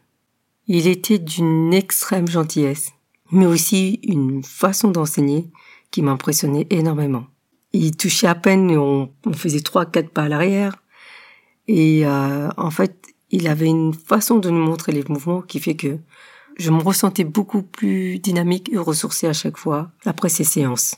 Il 0.67 0.87
était 0.87 1.19
d'une 1.19 1.75
extrême 1.75 2.29
gentillesse, 2.29 2.93
mais 3.31 3.47
aussi 3.47 4.01
une 4.03 4.43
façon 4.43 4.91
d'enseigner 4.91 5.51
qui 5.91 6.03
m'impressionnait 6.03 6.67
énormément. 6.71 7.27
Il 7.73 7.97
touchait 7.97 8.27
à 8.27 8.35
peine, 8.35 8.71
on, 8.77 9.13
on 9.27 9.33
faisait 9.33 9.61
trois, 9.61 9.85
quatre 9.85 10.11
pas 10.11 10.25
à 10.25 10.29
l'arrière. 10.29 10.77
Et 11.69 12.07
euh, 12.07 12.49
en 12.57 12.71
fait, 12.71 13.15
il 13.31 13.49
avait 13.49 13.67
une 13.67 13.95
façon 13.95 14.39
de 14.39 14.49
nous 14.49 14.65
montrer 14.65 14.93
les 14.93 15.05
mouvements 15.09 15.43
qui 15.43 15.61
fait 15.61 15.75
que 15.75 15.99
je 16.57 16.71
me 16.71 16.83
ressentais 16.83 17.25
beaucoup 17.25 17.63
plus 17.63 18.19
dynamique 18.19 18.71
et 18.73 18.79
ressourcée 18.79 19.27
à 19.27 19.33
chaque 19.33 19.57
fois 19.57 19.91
après 20.05 20.29
ces 20.29 20.45
séances. 20.45 20.97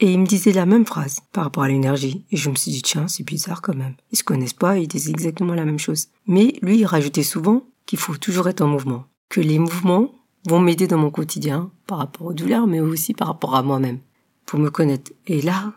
Et 0.00 0.12
il 0.12 0.20
me 0.20 0.26
disait 0.26 0.52
la 0.52 0.66
même 0.66 0.86
phrase 0.86 1.20
par 1.32 1.44
rapport 1.44 1.64
à 1.64 1.68
l'énergie. 1.68 2.24
Et 2.30 2.36
je 2.36 2.50
me 2.50 2.54
suis 2.54 2.70
dit, 2.70 2.82
tiens, 2.82 3.08
c'est 3.08 3.24
bizarre 3.24 3.62
quand 3.62 3.74
même. 3.74 3.94
Ils 4.12 4.18
se 4.18 4.24
connaissent 4.24 4.52
pas, 4.52 4.78
ils 4.78 4.86
disent 4.86 5.08
exactement 5.08 5.54
la 5.54 5.64
même 5.64 5.78
chose. 5.78 6.08
Mais 6.26 6.54
lui, 6.62 6.78
il 6.78 6.86
rajoutait 6.86 7.24
souvent 7.24 7.64
qu'il 7.86 7.98
faut 7.98 8.16
toujours 8.16 8.48
être 8.48 8.60
en 8.60 8.68
mouvement. 8.68 9.06
Que 9.28 9.40
les 9.40 9.58
mouvements 9.58 10.12
vont 10.46 10.60
m'aider 10.60 10.86
dans 10.86 10.98
mon 10.98 11.10
quotidien 11.10 11.72
par 11.86 11.98
rapport 11.98 12.28
aux 12.28 12.32
douleurs, 12.32 12.66
mais 12.66 12.80
aussi 12.80 13.12
par 13.12 13.28
rapport 13.28 13.56
à 13.56 13.62
moi-même. 13.62 13.98
Pour 14.46 14.60
me 14.60 14.70
connaître. 14.70 15.10
Et 15.26 15.42
là, 15.42 15.72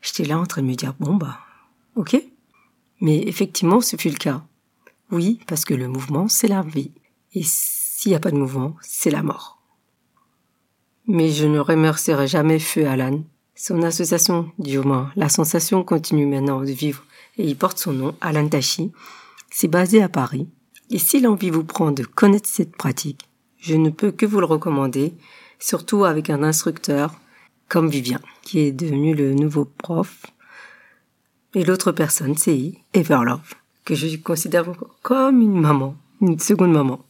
j'étais 0.00 0.24
là 0.24 0.38
en 0.38 0.46
train 0.46 0.62
de 0.62 0.68
me 0.68 0.74
dire, 0.74 0.94
bon 1.00 1.16
bah, 1.16 1.40
ok. 1.96 2.22
Mais 3.00 3.18
effectivement, 3.26 3.80
ce 3.80 3.96
fut 3.96 4.10
le 4.10 4.16
cas. 4.16 4.44
Oui, 5.10 5.40
parce 5.46 5.64
que 5.64 5.74
le 5.74 5.88
mouvement, 5.88 6.28
c'est 6.28 6.48
la 6.48 6.62
vie. 6.62 6.92
Et 7.32 7.42
s'il 7.42 8.10
n'y 8.12 8.16
a 8.16 8.20
pas 8.20 8.30
de 8.30 8.36
mouvement, 8.36 8.76
c'est 8.82 9.10
la 9.10 9.22
mort. 9.22 9.60
Mais 11.06 11.30
je 11.30 11.46
ne 11.46 11.58
remercierai 11.58 12.28
jamais 12.28 12.58
Feu 12.58 12.86
Alan. 12.86 13.22
Son 13.60 13.82
association, 13.82 14.52
du 14.60 14.78
moins, 14.78 15.10
la 15.16 15.28
sensation 15.28 15.82
continue 15.82 16.26
maintenant 16.26 16.60
de 16.60 16.70
vivre 16.70 17.02
et 17.38 17.44
il 17.44 17.56
porte 17.56 17.78
son 17.78 17.92
nom, 17.92 18.14
Alan 18.20 18.48
Tachi. 18.48 18.92
C'est 19.50 19.66
basé 19.66 20.00
à 20.00 20.08
Paris. 20.08 20.46
Et 20.90 20.98
si 21.00 21.20
l'envie 21.20 21.50
vous 21.50 21.64
prend 21.64 21.90
de 21.90 22.04
connaître 22.04 22.48
cette 22.48 22.76
pratique, 22.76 23.28
je 23.58 23.74
ne 23.74 23.90
peux 23.90 24.12
que 24.12 24.26
vous 24.26 24.38
le 24.38 24.46
recommander, 24.46 25.12
surtout 25.58 26.04
avec 26.04 26.30
un 26.30 26.44
instructeur 26.44 27.16
comme 27.66 27.88
Vivien, 27.88 28.20
qui 28.42 28.60
est 28.60 28.70
devenu 28.70 29.12
le 29.12 29.34
nouveau 29.34 29.64
prof. 29.64 30.24
Et 31.52 31.64
l'autre 31.64 31.90
personne, 31.90 32.36
c'est 32.36 32.74
Everlove, 32.94 33.54
que 33.84 33.96
je 33.96 34.16
considère 34.18 34.66
comme 35.02 35.42
une 35.42 35.60
maman, 35.60 35.96
une 36.20 36.38
seconde 36.38 36.72
maman. 36.72 37.04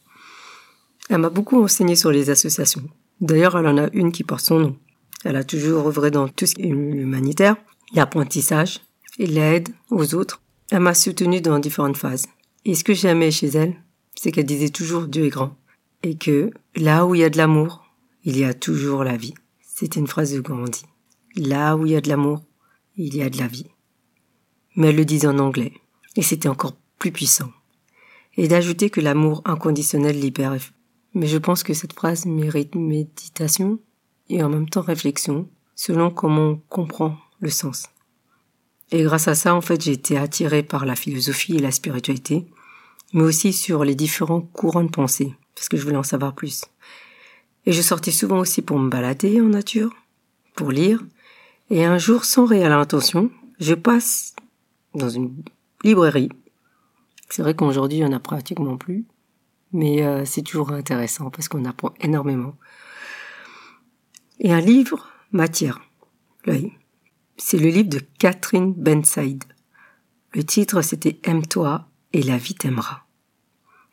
Elle 1.11 1.19
m'a 1.19 1.29
beaucoup 1.29 1.63
enseigné 1.63 1.95
sur 1.95 2.09
les 2.09 2.31
associations. 2.31 2.89
D'ailleurs, 3.21 3.55
elle 3.55 3.67
en 3.67 3.77
a 3.77 3.89
une 3.93 4.11
qui 4.11 4.23
porte 4.23 4.45
son 4.45 4.59
nom. 4.59 4.77
Elle 5.25 5.35
a 5.35 5.43
toujours 5.43 5.87
œuvré 5.87 6.11
dans 6.11 6.27
tout 6.27 6.45
ce 6.45 6.55
qui 6.55 6.63
est 6.63 6.69
humanitaire, 6.69 7.57
l'apprentissage 7.93 8.81
et 9.17 9.27
l'aide 9.27 9.69
aux 9.89 10.15
autres. 10.15 10.41
Elle 10.71 10.79
m'a 10.81 10.93
soutenue 10.93 11.41
dans 11.41 11.59
différentes 11.59 11.97
phases. 11.97 12.27
Et 12.65 12.75
ce 12.75 12.83
que 12.83 12.93
j'aimais 12.93 13.31
chez 13.31 13.47
elle, 13.47 13.75
c'est 14.15 14.31
qu'elle 14.31 14.45
disait 14.45 14.69
toujours 14.69 15.07
Dieu 15.07 15.25
est 15.25 15.29
grand. 15.29 15.57
Et 16.03 16.15
que 16.15 16.51
là 16.75 17.05
où 17.05 17.15
il 17.15 17.21
y 17.21 17.23
a 17.23 17.29
de 17.29 17.37
l'amour, 17.37 17.85
il 18.23 18.37
y 18.37 18.45
a 18.45 18.53
toujours 18.53 19.03
la 19.03 19.17
vie. 19.17 19.33
C'était 19.61 19.99
une 19.99 20.07
phrase 20.07 20.33
de 20.33 20.39
Gandhi. 20.39 20.83
Là 21.35 21.75
où 21.75 21.85
il 21.85 21.93
y 21.93 21.95
a 21.95 22.01
de 22.01 22.09
l'amour, 22.09 22.43
il 22.95 23.15
y 23.15 23.21
a 23.21 23.29
de 23.29 23.37
la 23.37 23.47
vie. 23.47 23.67
Mais 24.75 24.89
elle 24.89 24.95
le 24.95 25.05
disait 25.05 25.27
en 25.27 25.39
anglais. 25.39 25.73
Et 26.15 26.21
c'était 26.21 26.49
encore 26.49 26.75
plus 26.97 27.11
puissant. 27.11 27.51
Et 28.37 28.47
d'ajouter 28.47 28.89
que 28.89 29.01
l'amour 29.01 29.41
inconditionnel 29.45 30.19
libère. 30.19 30.55
Mais 31.13 31.27
je 31.27 31.37
pense 31.37 31.63
que 31.63 31.73
cette 31.73 31.93
phrase 31.93 32.25
mérite 32.25 32.75
méditation 32.75 33.79
et 34.29 34.43
en 34.43 34.49
même 34.49 34.69
temps 34.69 34.81
réflexion, 34.81 35.49
selon 35.75 36.11
comment 36.11 36.49
on 36.49 36.61
comprend 36.69 37.17
le 37.39 37.49
sens. 37.49 37.89
Et 38.91 39.03
grâce 39.03 39.27
à 39.27 39.35
ça, 39.35 39.53
en 39.53 39.61
fait, 39.61 39.81
j'ai 39.81 39.91
été 39.91 40.17
attirée 40.17 40.63
par 40.63 40.85
la 40.85 40.95
philosophie 40.95 41.55
et 41.55 41.59
la 41.59 41.71
spiritualité, 41.71 42.45
mais 43.13 43.23
aussi 43.23 43.53
sur 43.53 43.83
les 43.83 43.95
différents 43.95 44.41
courants 44.41 44.83
de 44.83 44.89
pensée, 44.89 45.33
parce 45.55 45.69
que 45.69 45.77
je 45.77 45.83
voulais 45.83 45.97
en 45.97 46.03
savoir 46.03 46.33
plus. 46.33 46.65
Et 47.65 47.71
je 47.71 47.81
sortais 47.81 48.11
souvent 48.11 48.39
aussi 48.39 48.61
pour 48.61 48.79
me 48.79 48.89
balader 48.89 49.41
en 49.41 49.49
nature, 49.49 49.93
pour 50.55 50.71
lire, 50.71 51.03
et 51.69 51.85
un 51.85 51.97
jour, 51.99 52.25
sans 52.25 52.45
réelle 52.45 52.71
intention, 52.71 53.29
je 53.59 53.75
passe 53.75 54.35
dans 54.95 55.09
une 55.09 55.43
librairie. 55.83 56.29
C'est 57.29 57.43
vrai 57.43 57.55
qu'aujourd'hui, 57.55 57.99
il 57.99 58.05
n'y 58.05 58.09
en 58.09 58.15
a 58.15 58.19
pratiquement 58.19 58.77
plus, 58.77 59.05
mais 59.71 60.03
euh, 60.03 60.25
c'est 60.25 60.41
toujours 60.41 60.71
intéressant 60.71 61.29
parce 61.29 61.47
qu'on 61.47 61.65
apprend 61.65 61.93
énormément. 61.99 62.55
Et 64.41 64.53
un 64.53 64.61
livre 64.61 65.05
m'attire 65.33 65.81
l'œil. 66.45 66.71
C'est 67.35 67.57
le 67.57 67.67
livre 67.67 67.89
de 67.89 67.99
Catherine 68.19 68.73
Benside. 68.73 69.43
Le 70.33 70.43
titre, 70.43 70.81
c'était 70.81 71.19
Aime-toi 71.23 71.85
et 72.13 72.23
la 72.23 72.37
vie 72.37 72.55
t'aimera. 72.55 73.05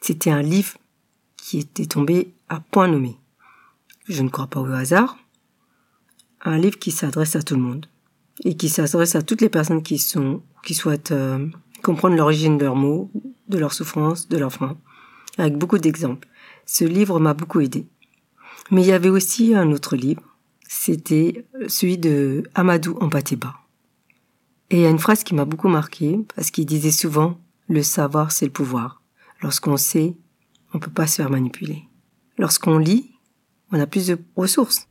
C'était 0.00 0.30
un 0.30 0.42
livre 0.42 0.78
qui 1.36 1.58
était 1.58 1.86
tombé 1.86 2.32
à 2.48 2.60
point 2.60 2.86
nommé. 2.86 3.16
Je 4.08 4.22
ne 4.22 4.28
crois 4.28 4.46
pas 4.46 4.60
au 4.60 4.66
hasard. 4.66 5.18
Un 6.42 6.58
livre 6.58 6.78
qui 6.78 6.92
s'adresse 6.92 7.34
à 7.34 7.42
tout 7.42 7.56
le 7.56 7.62
monde 7.62 7.86
et 8.44 8.56
qui 8.56 8.68
s'adresse 8.68 9.16
à 9.16 9.22
toutes 9.22 9.40
les 9.40 9.48
personnes 9.48 9.82
qui 9.82 9.98
sont, 9.98 10.42
qui 10.62 10.74
souhaitent 10.74 11.10
euh, 11.10 11.44
comprendre 11.82 12.14
l'origine 12.14 12.56
de 12.56 12.64
leurs 12.64 12.76
mots, 12.76 13.10
de 13.48 13.58
leurs 13.58 13.72
souffrances, 13.72 14.28
de 14.28 14.38
leurs 14.38 14.52
freins, 14.52 14.78
avec 15.38 15.56
beaucoup 15.56 15.78
d'exemples. 15.78 16.28
Ce 16.66 16.84
livre 16.84 17.18
m'a 17.18 17.34
beaucoup 17.34 17.60
aidé. 17.60 17.86
Mais 18.70 18.82
il 18.82 18.86
y 18.86 18.92
avait 18.92 19.10
aussi 19.10 19.54
un 19.54 19.72
autre 19.72 19.96
livre 19.96 20.35
c'était 20.68 21.46
celui 21.68 21.98
de 21.98 22.44
Amadou 22.54 22.96
Ampateba. 23.00 23.54
Et 24.70 24.76
il 24.76 24.82
y 24.82 24.86
a 24.86 24.90
une 24.90 24.98
phrase 24.98 25.22
qui 25.22 25.34
m'a 25.34 25.44
beaucoup 25.44 25.68
marqué 25.68 26.18
parce 26.34 26.50
qu'il 26.50 26.66
disait 26.66 26.90
souvent 26.90 27.38
le 27.68 27.82
savoir 27.82 28.32
c'est 28.32 28.46
le 28.46 28.52
pouvoir. 28.52 29.02
Lorsqu'on 29.42 29.76
sait, 29.76 30.14
on 30.74 30.78
peut 30.78 30.90
pas 30.90 31.06
se 31.06 31.16
faire 31.16 31.30
manipuler. 31.30 31.84
Lorsqu'on 32.38 32.78
lit, 32.78 33.12
on 33.72 33.80
a 33.80 33.86
plus 33.86 34.08
de 34.08 34.18
ressources. 34.34 34.88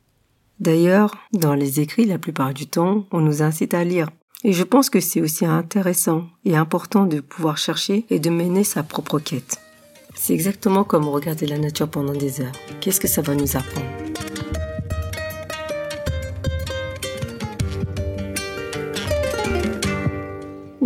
D'ailleurs, 0.60 1.16
dans 1.32 1.54
les 1.54 1.80
écrits, 1.80 2.06
la 2.06 2.18
plupart 2.18 2.54
du 2.54 2.66
temps, 2.66 3.06
on 3.10 3.20
nous 3.20 3.42
incite 3.42 3.74
à 3.74 3.84
lire. 3.84 4.08
Et 4.44 4.52
je 4.52 4.62
pense 4.62 4.90
que 4.90 5.00
c'est 5.00 5.20
aussi 5.20 5.44
intéressant 5.44 6.28
et 6.44 6.56
important 6.56 7.06
de 7.06 7.20
pouvoir 7.20 7.58
chercher 7.58 8.06
et 8.10 8.18
de 8.18 8.30
mener 8.30 8.64
sa 8.64 8.82
propre 8.82 9.18
quête. 9.18 9.60
C'est 10.14 10.32
exactement 10.32 10.84
comme 10.84 11.08
regarder 11.08 11.46
la 11.46 11.58
nature 11.58 11.88
pendant 11.88 12.14
des 12.14 12.40
heures. 12.40 12.52
Qu'est-ce 12.80 13.00
que 13.00 13.08
ça 13.08 13.22
va 13.22 13.34
nous 13.34 13.56
apprendre? 13.56 14.05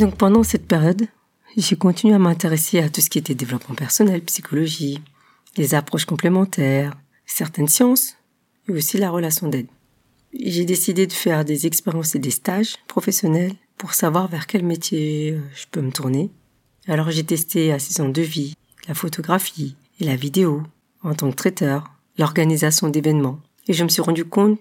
Donc 0.00 0.16
pendant 0.16 0.42
cette 0.42 0.66
période, 0.66 1.08
j'ai 1.58 1.76
continué 1.76 2.14
à 2.14 2.18
m'intéresser 2.18 2.78
à 2.78 2.88
tout 2.88 3.02
ce 3.02 3.10
qui 3.10 3.18
était 3.18 3.34
développement 3.34 3.74
personnel, 3.74 4.22
psychologie, 4.22 4.98
les 5.58 5.74
approches 5.74 6.06
complémentaires, 6.06 6.96
certaines 7.26 7.68
sciences 7.68 8.16
et 8.66 8.72
aussi 8.72 8.96
la 8.96 9.10
relation 9.10 9.48
d'aide. 9.48 9.66
J'ai 10.32 10.64
décidé 10.64 11.06
de 11.06 11.12
faire 11.12 11.44
des 11.44 11.66
expériences 11.66 12.14
et 12.14 12.18
des 12.18 12.30
stages 12.30 12.76
professionnels 12.88 13.52
pour 13.76 13.92
savoir 13.92 14.26
vers 14.26 14.46
quel 14.46 14.64
métier 14.64 15.32
euh, 15.32 15.40
je 15.54 15.66
peux 15.70 15.82
me 15.82 15.92
tourner. 15.92 16.30
Alors 16.88 17.10
j'ai 17.10 17.24
testé 17.24 17.70
assistant 17.70 18.08
de 18.08 18.22
vie, 18.22 18.54
la 18.88 18.94
photographie 18.94 19.76
et 20.00 20.04
la 20.04 20.16
vidéo 20.16 20.62
en 21.02 21.12
tant 21.12 21.30
que 21.30 21.36
traiteur, 21.36 21.92
l'organisation 22.16 22.88
d'événements. 22.88 23.38
Et 23.68 23.74
je 23.74 23.84
me 23.84 23.90
suis 23.90 24.00
rendu 24.00 24.24
compte 24.24 24.58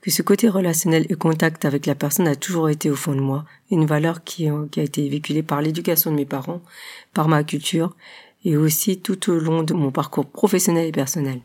que 0.00 0.10
ce 0.10 0.22
côté 0.22 0.48
relationnel 0.48 1.06
et 1.08 1.14
contact 1.14 1.64
avec 1.64 1.86
la 1.86 1.94
personne 1.94 2.28
a 2.28 2.36
toujours 2.36 2.68
été 2.68 2.90
au 2.90 2.96
fond 2.96 3.14
de 3.14 3.20
moi, 3.20 3.44
une 3.70 3.86
valeur 3.86 4.24
qui, 4.24 4.48
a 4.48 4.66
été 4.76 5.08
véhiculée 5.08 5.42
par 5.42 5.62
l'éducation 5.62 6.10
de 6.10 6.16
mes 6.16 6.24
parents, 6.24 6.62
par 7.14 7.28
ma 7.28 7.44
culture, 7.44 7.96
et 8.44 8.56
aussi 8.56 8.98
tout 8.98 9.30
au 9.30 9.38
long 9.38 9.62
de 9.62 9.74
mon 9.74 9.90
parcours 9.90 10.26
professionnel 10.26 10.86
et 10.86 10.92
personnel. 10.92 11.40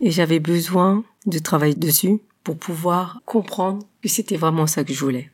Et 0.00 0.10
j'avais 0.10 0.40
besoin 0.40 1.04
de 1.26 1.38
travailler 1.38 1.74
dessus 1.74 2.20
pour 2.44 2.56
pouvoir 2.56 3.20
comprendre 3.26 3.86
que 4.02 4.08
c'était 4.08 4.36
vraiment 4.36 4.66
ça 4.66 4.84
que 4.84 4.92
je 4.92 5.00
voulais. 5.00 5.30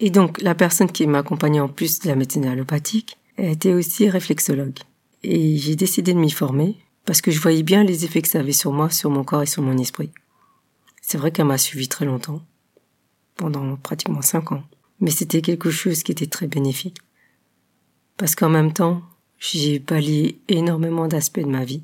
Et 0.00 0.10
donc, 0.10 0.40
la 0.42 0.54
personne 0.54 0.90
qui 0.90 1.06
m'accompagnait 1.06 1.60
en 1.60 1.68
plus 1.68 2.00
de 2.00 2.08
la 2.08 2.16
médecine 2.16 2.46
allopathique 2.46 3.16
était 3.38 3.72
aussi 3.72 4.08
réflexologue. 4.08 4.78
Et 5.22 5.56
j'ai 5.56 5.76
décidé 5.76 6.12
de 6.12 6.18
m'y 6.18 6.30
former 6.30 6.76
parce 7.04 7.20
que 7.20 7.30
je 7.30 7.40
voyais 7.40 7.62
bien 7.62 7.84
les 7.84 8.04
effets 8.04 8.22
que 8.22 8.28
ça 8.28 8.40
avait 8.40 8.52
sur 8.52 8.72
moi, 8.72 8.90
sur 8.90 9.10
mon 9.10 9.24
corps 9.24 9.42
et 9.42 9.46
sur 9.46 9.62
mon 9.62 9.78
esprit. 9.78 10.10
C'est 11.02 11.18
vrai 11.18 11.32
qu'elle 11.32 11.46
m'a 11.46 11.58
suivi 11.58 11.88
très 11.88 12.06
longtemps, 12.06 12.40
pendant 13.36 13.76
pratiquement 13.76 14.22
cinq 14.22 14.52
ans. 14.52 14.62
Mais 15.00 15.10
c'était 15.10 15.42
quelque 15.42 15.70
chose 15.70 16.04
qui 16.04 16.12
était 16.12 16.28
très 16.28 16.46
bénéfique. 16.46 16.98
Parce 18.16 18.36
qu'en 18.36 18.48
même 18.48 18.72
temps, 18.72 19.02
j'ai 19.38 19.80
balayé 19.80 20.40
énormément 20.48 21.08
d'aspects 21.08 21.40
de 21.40 21.46
ma 21.46 21.64
vie. 21.64 21.82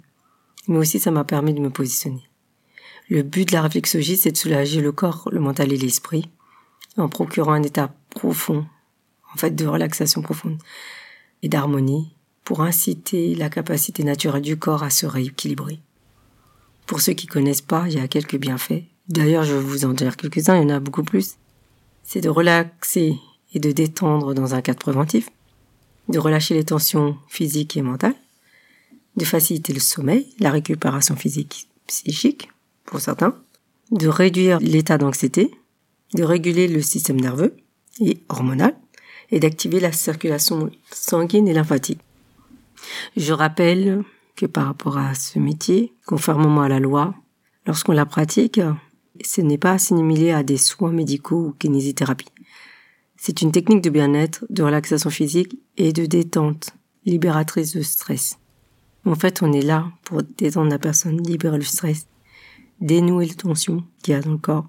Mais 0.69 0.79
aussi 0.79 1.01
ça 1.01 1.11
m'a 1.11 1.25
permis 1.25 1.53
de 1.53 1.61
me 1.61 1.69
positionner. 1.69 2.23
Le 3.09 3.23
but 3.23 3.49
de 3.49 3.55
la 3.55 3.63
réflexologie, 3.63 4.17
c'est 4.17 4.33
de 4.33 4.37
soulager 4.37 4.81
le 4.81 4.93
corps, 4.93 5.29
le 5.33 5.41
mental 5.41 5.73
et 5.73 5.79
l'esprit, 5.79 6.31
en 6.97 7.09
procurant 7.09 7.53
un 7.53 7.63
état 7.63 7.93
profond, 8.11 8.67
en 9.35 9.37
fait 9.37 9.51
de 9.51 9.67
relaxation 9.67 10.23
profonde 10.23 10.59
et 11.43 11.49
d'harmonie, 11.49 12.15
pour 12.45 12.61
inciter 12.61 13.35
la 13.35 13.51
capacité 13.51 14.05
naturelle 14.05 14.43
du 14.43 14.59
corps 14.59 14.83
à 14.83 14.91
se 14.91 15.07
rééquilibrer. 15.07 15.81
Pour 16.87 17.01
ceux 17.01 17.15
qui 17.15 17.27
connaissent 17.27 17.63
pas, 17.63 17.89
il 17.89 17.95
y 17.95 18.01
a 18.01 18.09
quelques 18.09 18.37
bienfaits 18.37 18.85
D'ailleurs, 19.09 19.45
je 19.45 19.55
vais 19.55 19.61
vous 19.61 19.85
en 19.85 19.95
dire 19.95 20.17
quelques-uns, 20.17 20.57
il 20.57 20.69
y 20.69 20.73
en 20.73 20.77
a 20.77 20.81
beaucoup 20.81 21.03
plus. 21.03 21.37
C'est 22.05 22.21
de 22.21 22.29
relaxer 22.29 23.17
et 23.55 23.59
de 23.59 23.73
détendre 23.73 24.35
dans 24.35 24.55
un 24.55 24.61
cadre 24.61 24.79
préventif, 24.79 25.31
de 26.09 26.19
relâcher 26.19 26.55
les 26.55 26.65
tensions 26.65 27.17
physiques 27.29 27.77
et 27.77 27.83
mentales, 27.83 28.15
de 29.17 29.25
faciliter 29.25 29.73
le 29.73 29.81
sommeil, 29.81 30.27
la 30.39 30.51
récupération 30.51 31.17
physique, 31.17 31.69
psychique, 31.87 32.51
pour 32.85 33.01
certains, 33.01 33.35
de 33.91 34.09
réduire 34.09 34.59
l'état 34.61 34.99
d'anxiété, 34.99 35.51
de 36.15 36.23
réguler 36.23 36.69
le 36.69 36.83
système 36.83 37.21
nerveux 37.21 37.57
et 38.01 38.19
hormonal, 38.29 38.75
et 39.31 39.41
d'activer 39.41 39.81
la 39.81 39.93
circulation 39.93 40.71
sanguine 40.91 41.49
et 41.49 41.53
lymphatique. 41.53 42.01
Je 43.17 43.33
rappelle 43.33 44.03
que 44.37 44.47
par 44.47 44.67
rapport 44.67 44.99
à 44.99 45.15
ce 45.15 45.39
métier, 45.39 45.93
conformément 46.07 46.63
à 46.63 46.69
la 46.69 46.79
loi, 46.79 47.15
lorsqu'on 47.67 47.93
la 47.93 48.07
pratique, 48.07 48.61
ce 49.25 49.41
n'est 49.41 49.59
pas 49.59 49.73
assimilé 49.73 50.31
à 50.31 50.43
des 50.43 50.57
soins 50.57 50.93
médicaux 50.93 51.49
ou 51.49 51.53
kinésithérapie. 51.53 52.29
C'est 53.17 53.43
une 53.43 53.53
technique 53.53 53.83
de 53.83 53.91
bien-être, 53.91 54.45
de 54.49 54.63
relaxation 54.63 55.11
physique 55.11 55.59
et 55.77 55.93
de 55.93 56.07
détente, 56.07 56.71
libératrice 57.05 57.75
de 57.75 57.83
stress. 57.83 58.39
En 59.05 59.15
fait, 59.15 59.43
on 59.43 59.53
est 59.53 59.63
là 59.63 59.87
pour 60.05 60.23
détendre 60.23 60.71
la 60.71 60.79
personne, 60.79 61.23
libérer 61.23 61.57
le 61.57 61.65
stress, 61.65 62.07
dénouer 62.81 63.27
les 63.27 63.35
tensions 63.35 63.85
qu'il 64.03 64.15
y 64.15 64.17
a 64.17 64.21
dans 64.21 64.33
le 64.33 64.39
corps 64.39 64.69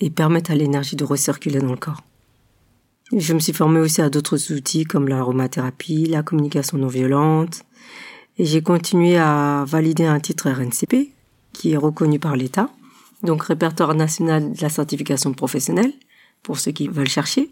et 0.00 0.10
permettre 0.10 0.50
à 0.50 0.54
l'énergie 0.54 0.96
de 0.96 1.04
recirculer 1.04 1.60
dans 1.60 1.70
le 1.70 1.76
corps. 1.76 2.02
Je 3.14 3.34
me 3.34 3.40
suis 3.40 3.52
formée 3.52 3.80
aussi 3.80 4.00
à 4.00 4.08
d'autres 4.08 4.52
outils 4.52 4.84
comme 4.84 5.08
l'aromathérapie, 5.08 6.06
la 6.06 6.22
communication 6.22 6.78
non 6.78 6.86
violente, 6.86 7.62
et 8.38 8.46
j'ai 8.46 8.62
continué 8.62 9.18
à 9.18 9.64
valider 9.66 10.06
un 10.06 10.18
titre 10.18 10.48
RNCP 10.48 11.12
qui 11.52 11.72
est 11.72 11.76
reconnu 11.76 12.18
par 12.18 12.36
l'État 12.36 12.70
donc 13.22 13.44
répertoire 13.44 13.94
national 13.94 14.52
de 14.52 14.62
la 14.62 14.68
certification 14.68 15.32
professionnelle, 15.32 15.92
pour 16.42 16.58
ceux 16.58 16.72
qui 16.72 16.88
veulent 16.88 17.08
chercher, 17.08 17.50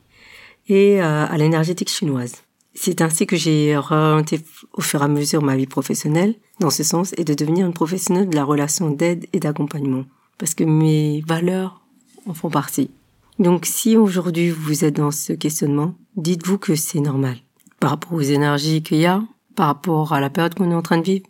et 0.69 1.01
euh, 1.03 1.27
à 1.27 1.37
l'énergétique 1.37 1.91
chinoise. 1.91 2.35
C'est 2.75 3.03
ainsi 3.03 3.27
que 3.27 3.37
j'ai 3.37 3.77
orienté 3.77 4.41
au 4.75 4.81
fur 4.81 5.01
et 5.03 5.05
à 5.05 5.09
mesure 5.09 5.43
ma 5.43 5.57
vie 5.57 5.67
professionnelle 5.67 6.35
dans 6.61 6.71
ce 6.71 6.85
sens 6.85 7.13
et 7.17 7.25
de 7.25 7.35
devenir 7.35 7.67
une 7.67 7.73
professionnelle 7.73 8.29
de 8.29 8.37
la 8.37 8.45
relation 8.45 8.91
d'aide 8.91 9.27
et 9.33 9.41
d'accompagnement. 9.41 10.05
Parce 10.39 10.55
que 10.55 10.65
mes 10.65 11.23
valeurs 11.27 11.81
en 12.27 12.35
font 12.35 12.51
partie. 12.51 12.91
Donc 13.39 13.67
si 13.67 13.97
aujourd'hui 13.97 14.51
vous 14.51 14.85
êtes 14.85 14.97
dans 14.97 15.11
ce 15.11 15.33
questionnement, 15.33 15.95
dites-vous 16.17 16.59
que 16.59 16.77
c'est 16.77 17.01
normal. 17.01 17.39
Par 17.81 17.91
rapport 17.91 18.13
aux 18.13 18.21
énergies 18.21 18.83
qu'il 18.83 18.99
y 18.99 19.07
a, 19.07 19.23
par 19.57 19.67
rapport 19.67 20.13
à 20.13 20.21
la 20.21 20.31
période 20.31 20.55
qu'on 20.55 20.71
est 20.71 20.75
en 20.75 20.83
train 20.83 20.99
de 20.99 21.05
vivre, 21.05 21.27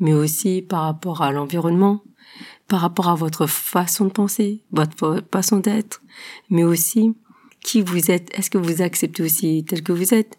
mais 0.00 0.14
aussi 0.14 0.62
par 0.62 0.82
rapport 0.82 1.22
à 1.22 1.32
l'environnement, 1.32 2.02
par 2.68 2.80
rapport 2.80 3.08
à 3.08 3.14
votre 3.14 3.46
façon 3.46 4.04
de 4.04 4.10
penser, 4.10 4.62
votre 4.70 5.24
façon 5.32 5.56
d'être, 5.58 6.02
mais 6.50 6.64
aussi 6.64 7.14
qui 7.62 7.82
vous 7.82 8.10
êtes. 8.10 8.30
Est-ce 8.38 8.50
que 8.50 8.58
vous 8.58 8.82
acceptez 8.82 9.22
aussi 9.22 9.64
tel 9.66 9.82
que 9.82 9.92
vous 9.92 10.14
êtes? 10.14 10.38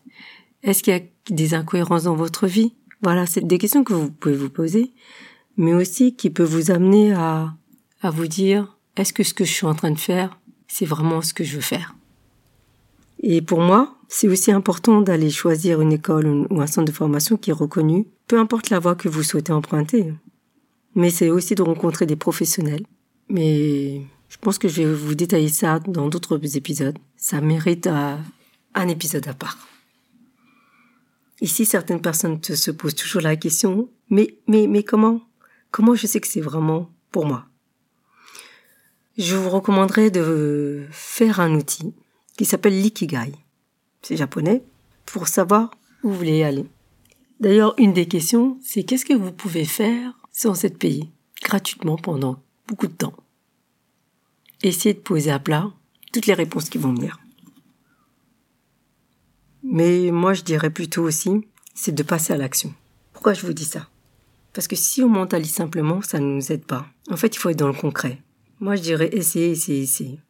Est-ce 0.63 0.83
qu'il 0.83 0.93
y 0.93 0.97
a 0.97 1.01
des 1.29 1.53
incohérences 1.55 2.03
dans 2.03 2.15
votre 2.15 2.47
vie? 2.47 2.73
Voilà, 3.01 3.25
c'est 3.25 3.45
des 3.45 3.57
questions 3.57 3.83
que 3.83 3.93
vous 3.93 4.11
pouvez 4.11 4.35
vous 4.35 4.49
poser, 4.49 4.91
mais 5.57 5.73
aussi 5.73 6.15
qui 6.15 6.29
peuvent 6.29 6.49
vous 6.49 6.71
amener 6.71 7.13
à, 7.13 7.53
à 8.01 8.11
vous 8.11 8.27
dire, 8.27 8.77
est-ce 8.95 9.13
que 9.13 9.23
ce 9.23 9.33
que 9.33 9.45
je 9.45 9.53
suis 9.53 9.65
en 9.65 9.75
train 9.75 9.91
de 9.91 9.99
faire, 9.99 10.39
c'est 10.67 10.85
vraiment 10.85 11.21
ce 11.21 11.33
que 11.33 11.43
je 11.43 11.55
veux 11.55 11.61
faire? 11.61 11.95
Et 13.21 13.41
pour 13.41 13.61
moi, 13.61 13.95
c'est 14.07 14.27
aussi 14.27 14.51
important 14.51 15.01
d'aller 15.01 15.29
choisir 15.29 15.81
une 15.81 15.93
école 15.93 16.47
ou 16.49 16.61
un 16.61 16.67
centre 16.67 16.91
de 16.91 16.95
formation 16.95 17.37
qui 17.37 17.49
est 17.49 17.53
reconnu, 17.53 18.07
peu 18.27 18.39
importe 18.39 18.69
la 18.69 18.79
voie 18.79 18.95
que 18.95 19.09
vous 19.09 19.23
souhaitez 19.23 19.51
emprunter. 19.51 20.13
Mais 20.95 21.09
c'est 21.09 21.29
aussi 21.29 21.55
de 21.55 21.61
rencontrer 21.61 22.05
des 22.05 22.15
professionnels. 22.15 22.85
Mais 23.29 24.01
je 24.29 24.37
pense 24.37 24.57
que 24.57 24.67
je 24.67 24.81
vais 24.81 24.93
vous 24.93 25.15
détailler 25.15 25.49
ça 25.49 25.79
dans 25.79 26.07
d'autres 26.07 26.57
épisodes. 26.57 26.97
Ça 27.17 27.41
mérite 27.41 27.87
un, 27.87 28.19
épisode 28.87 29.27
à 29.27 29.33
part. 29.33 29.57
Ici, 31.41 31.65
certaines 31.65 32.01
personnes 32.01 32.41
se 32.43 32.71
posent 32.71 32.95
toujours 32.95 33.21
la 33.21 33.35
question, 33.35 33.89
mais, 34.09 34.35
mais, 34.47 34.67
mais 34.67 34.83
comment, 34.83 35.21
comment 35.71 35.95
je 35.95 36.07
sais 36.07 36.19
que 36.19 36.27
c'est 36.27 36.41
vraiment 36.41 36.89
pour 37.11 37.25
moi? 37.25 37.45
Je 39.17 39.35
vous 39.35 39.49
recommanderais 39.49 40.11
de 40.11 40.85
faire 40.91 41.39
un 41.39 41.53
outil 41.53 41.93
qui 42.37 42.45
s'appelle 42.45 42.81
l'ikigai. 42.81 43.33
C'est 44.01 44.15
japonais 44.15 44.63
pour 45.05 45.27
savoir 45.27 45.71
où 46.03 46.09
vous 46.09 46.15
voulez 46.15 46.43
aller. 46.43 46.65
D'ailleurs, 47.39 47.73
une 47.77 47.93
des 47.93 48.07
questions, 48.07 48.57
c'est 48.61 48.83
qu'est-ce 48.83 49.05
que 49.05 49.13
vous 49.13 49.31
pouvez 49.31 49.65
faire 49.65 50.18
sans 50.39 50.63
être 50.63 50.77
payé 50.77 51.11
gratuitement 51.43 51.97
pendant 51.97 52.41
beaucoup 52.65 52.87
de 52.87 52.93
temps. 52.93 53.13
Essayez 54.63 54.93
de 54.93 54.99
poser 54.99 55.31
à 55.31 55.39
plat 55.39 55.73
toutes 56.13 56.27
les 56.27 56.33
réponses 56.33 56.69
qui 56.69 56.77
vont 56.77 56.93
venir. 56.93 57.19
Mais 59.63 60.11
moi, 60.11 60.33
je 60.33 60.43
dirais 60.43 60.69
plutôt 60.69 61.03
aussi, 61.03 61.45
c'est 61.73 61.91
de 61.91 62.03
passer 62.03 62.31
à 62.31 62.37
l'action. 62.37 62.73
Pourquoi 63.11 63.33
je 63.33 63.45
vous 63.45 63.51
dis 63.51 63.65
ça? 63.65 63.89
Parce 64.53 64.69
que 64.69 64.77
si 64.77 65.03
on 65.03 65.09
mentalise 65.09 65.51
simplement, 65.51 66.01
ça 66.01 66.19
ne 66.19 66.35
nous 66.35 66.53
aide 66.53 66.65
pas. 66.65 66.87
En 67.11 67.17
fait, 67.17 67.35
il 67.35 67.37
faut 67.37 67.49
être 67.49 67.59
dans 67.59 67.67
le 67.67 67.73
concret. 67.73 68.21
Moi, 68.61 68.77
je 68.77 68.81
dirais 68.81 69.09
essayer, 69.11 69.51
essayer, 69.51 69.81
essayer. 69.81 70.21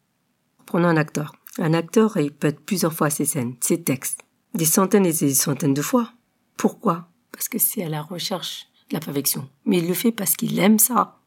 Prenons 0.65 0.87
un 0.87 0.97
acteur. 0.97 1.35
Un 1.59 1.75
acteur 1.75 2.13
répète 2.13 2.59
plusieurs 2.61 2.93
fois 2.93 3.11
ses 3.11 3.25
scènes, 3.25 3.57
ses 3.61 3.83
textes, 3.83 4.21
des 4.55 4.65
centaines 4.65 5.05
et 5.05 5.13
des 5.13 5.35
centaines 5.35 5.75
de 5.75 5.83
fois. 5.83 6.13
Pourquoi? 6.57 7.09
Parce 7.31 7.47
que 7.47 7.59
c'est 7.59 7.83
à 7.83 7.89
la 7.89 8.01
recherche 8.01 8.68
la 8.91 8.99
perfection. 8.99 9.49
Mais 9.65 9.79
il 9.79 9.87
le 9.87 9.93
fait 9.93 10.11
parce 10.11 10.35
qu'il 10.35 10.59
aime 10.59 10.79
ça. 10.79 11.19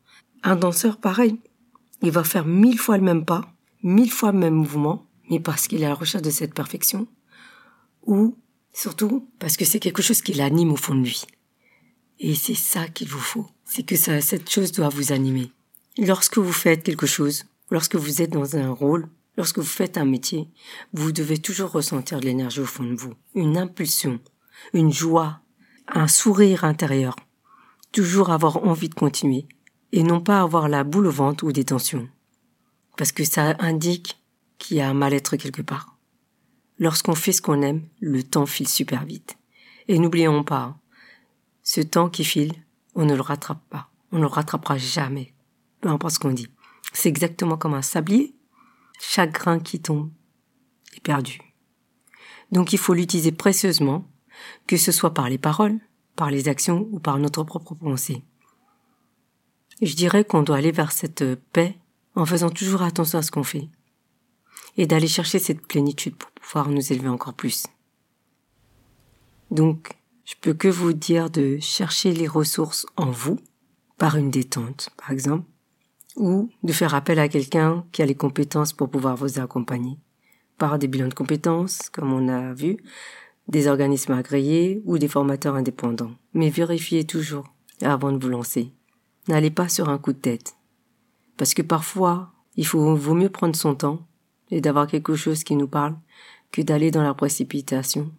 Un 0.42 0.56
danseur, 0.56 0.98
pareil. 0.98 1.38
Il 2.02 2.10
va 2.10 2.24
faire 2.24 2.46
mille 2.46 2.78
fois 2.78 2.96
le 2.96 3.04
même 3.04 3.24
pas, 3.24 3.42
mille 3.82 4.10
fois 4.10 4.32
le 4.32 4.38
même 4.38 4.54
mouvement, 4.54 5.06
mais 5.30 5.40
parce 5.40 5.68
qu'il 5.68 5.82
est 5.82 5.86
à 5.86 5.90
la 5.90 5.94
recherche 5.94 6.24
de 6.24 6.30
cette 6.30 6.54
perfection. 6.54 7.06
Ou, 8.04 8.36
surtout, 8.72 9.28
parce 9.38 9.56
que 9.56 9.64
c'est 9.64 9.78
quelque 9.78 10.02
chose 10.02 10.22
qui 10.22 10.32
l'anime 10.32 10.72
au 10.72 10.76
fond 10.76 10.94
de 10.94 11.02
lui. 11.02 11.22
Et 12.18 12.34
c'est 12.34 12.54
ça 12.54 12.88
qu'il 12.88 13.08
vous 13.08 13.20
faut. 13.20 13.46
C'est 13.64 13.84
que 13.84 13.96
ça, 13.96 14.20
cette 14.20 14.50
chose 14.50 14.72
doit 14.72 14.88
vous 14.88 15.12
animer. 15.12 15.52
Lorsque 15.98 16.38
vous 16.38 16.52
faites 16.52 16.82
quelque 16.82 17.06
chose, 17.06 17.44
lorsque 17.70 17.96
vous 17.96 18.22
êtes 18.22 18.30
dans 18.30 18.56
un 18.56 18.70
rôle, 18.70 19.08
lorsque 19.36 19.58
vous 19.58 19.64
faites 19.64 19.96
un 19.96 20.04
métier, 20.04 20.48
vous 20.92 21.12
devez 21.12 21.38
toujours 21.38 21.70
ressentir 21.70 22.20
de 22.20 22.26
l'énergie 22.26 22.60
au 22.60 22.66
fond 22.66 22.84
de 22.84 22.94
vous, 22.94 23.14
une 23.34 23.56
impulsion, 23.56 24.20
une 24.72 24.92
joie, 24.92 25.40
un 25.88 26.08
sourire 26.08 26.64
intérieur, 26.64 27.16
toujours 27.92 28.30
avoir 28.30 28.64
envie 28.64 28.88
de 28.88 28.94
continuer, 28.94 29.46
et 29.92 30.02
non 30.02 30.20
pas 30.20 30.40
avoir 30.40 30.68
la 30.68 30.84
boule 30.84 31.06
au 31.06 31.10
ventre 31.10 31.44
ou 31.44 31.52
des 31.52 31.64
tensions. 31.64 32.08
Parce 32.96 33.12
que 33.12 33.24
ça 33.24 33.56
indique 33.58 34.22
qu'il 34.58 34.78
y 34.78 34.80
a 34.80 34.88
un 34.88 34.94
mal-être 34.94 35.36
quelque 35.36 35.62
part. 35.62 35.96
Lorsqu'on 36.78 37.14
fait 37.14 37.32
ce 37.32 37.42
qu'on 37.42 37.62
aime, 37.62 37.82
le 38.00 38.22
temps 38.22 38.46
file 38.46 38.68
super 38.68 39.04
vite. 39.04 39.36
Et 39.88 39.98
n'oublions 39.98 40.42
pas, 40.42 40.76
ce 41.62 41.80
temps 41.80 42.08
qui 42.08 42.24
file, 42.24 42.52
on 42.94 43.04
ne 43.04 43.14
le 43.14 43.20
rattrape 43.20 43.62
pas. 43.68 43.90
On 44.10 44.16
ne 44.16 44.22
le 44.22 44.26
rattrapera 44.26 44.78
jamais 44.78 45.32
peu 45.82 45.90
importe 45.90 46.14
ce 46.14 46.18
qu'on 46.18 46.32
dit. 46.32 46.48
C'est 46.94 47.10
exactement 47.10 47.58
comme 47.58 47.74
un 47.74 47.82
sablier. 47.82 48.34
Chaque 48.98 49.32
grain 49.32 49.58
qui 49.58 49.82
tombe 49.82 50.10
est 50.96 51.02
perdu. 51.02 51.40
Donc 52.52 52.72
il 52.72 52.78
faut 52.78 52.94
l'utiliser 52.94 53.32
précieusement, 53.32 54.08
que 54.66 54.78
ce 54.78 54.92
soit 54.92 55.12
par 55.12 55.28
les 55.28 55.38
paroles, 55.38 55.78
par 56.16 56.30
les 56.30 56.48
actions 56.48 56.88
ou 56.92 56.98
par 56.98 57.18
notre 57.18 57.44
propre 57.44 57.74
pensée. 57.74 58.22
Je 59.80 59.94
dirais 59.94 60.24
qu'on 60.24 60.42
doit 60.42 60.56
aller 60.56 60.72
vers 60.72 60.92
cette 60.92 61.24
paix 61.52 61.76
en 62.14 62.26
faisant 62.26 62.50
toujours 62.50 62.82
attention 62.82 63.18
à 63.18 63.22
ce 63.22 63.30
qu'on 63.30 63.42
fait 63.42 63.68
et 64.76 64.86
d'aller 64.86 65.08
chercher 65.08 65.38
cette 65.38 65.66
plénitude 65.66 66.16
pour 66.16 66.30
pouvoir 66.30 66.68
nous 66.68 66.92
élever 66.92 67.08
encore 67.08 67.34
plus. 67.34 67.66
Donc, 69.50 69.96
je 70.24 70.34
peux 70.40 70.54
que 70.54 70.68
vous 70.68 70.92
dire 70.92 71.30
de 71.30 71.58
chercher 71.60 72.12
les 72.12 72.28
ressources 72.28 72.86
en 72.96 73.10
vous, 73.10 73.38
par 73.98 74.16
une 74.16 74.30
détente, 74.30 74.90
par 74.96 75.10
exemple, 75.10 75.44
ou 76.16 76.50
de 76.62 76.72
faire 76.72 76.94
appel 76.94 77.18
à 77.18 77.28
quelqu'un 77.28 77.84
qui 77.92 78.02
a 78.02 78.06
les 78.06 78.14
compétences 78.14 78.72
pour 78.72 78.88
pouvoir 78.88 79.16
vous 79.16 79.38
accompagner 79.38 79.98
par 80.58 80.78
des 80.78 80.86
bilans 80.86 81.08
de 81.08 81.14
compétences, 81.14 81.90
comme 81.90 82.12
on 82.12 82.28
a 82.28 82.52
vu, 82.52 82.76
des 83.48 83.66
organismes 83.66 84.12
agréés 84.12 84.82
ou 84.84 84.98
des 84.98 85.08
formateurs 85.08 85.54
indépendants. 85.54 86.12
Mais 86.34 86.50
vérifiez 86.50 87.04
toujours 87.04 87.44
avant 87.82 88.12
de 88.12 88.22
vous 88.22 88.30
lancer. 88.30 88.72
N'allez 89.28 89.50
pas 89.50 89.68
sur 89.68 89.88
un 89.88 89.98
coup 89.98 90.12
de 90.12 90.18
tête. 90.18 90.54
Parce 91.36 91.54
que 91.54 91.62
parfois, 91.62 92.32
il 92.56 92.66
faut, 92.66 92.94
vaut 92.94 93.14
mieux 93.14 93.28
prendre 93.28 93.56
son 93.56 93.74
temps 93.74 94.06
et 94.50 94.60
d'avoir 94.60 94.86
quelque 94.86 95.14
chose 95.14 95.44
qui 95.44 95.56
nous 95.56 95.68
parle 95.68 95.96
que 96.50 96.62
d'aller 96.62 96.90
dans 96.90 97.02
la 97.02 97.14
précipitation 97.14 98.12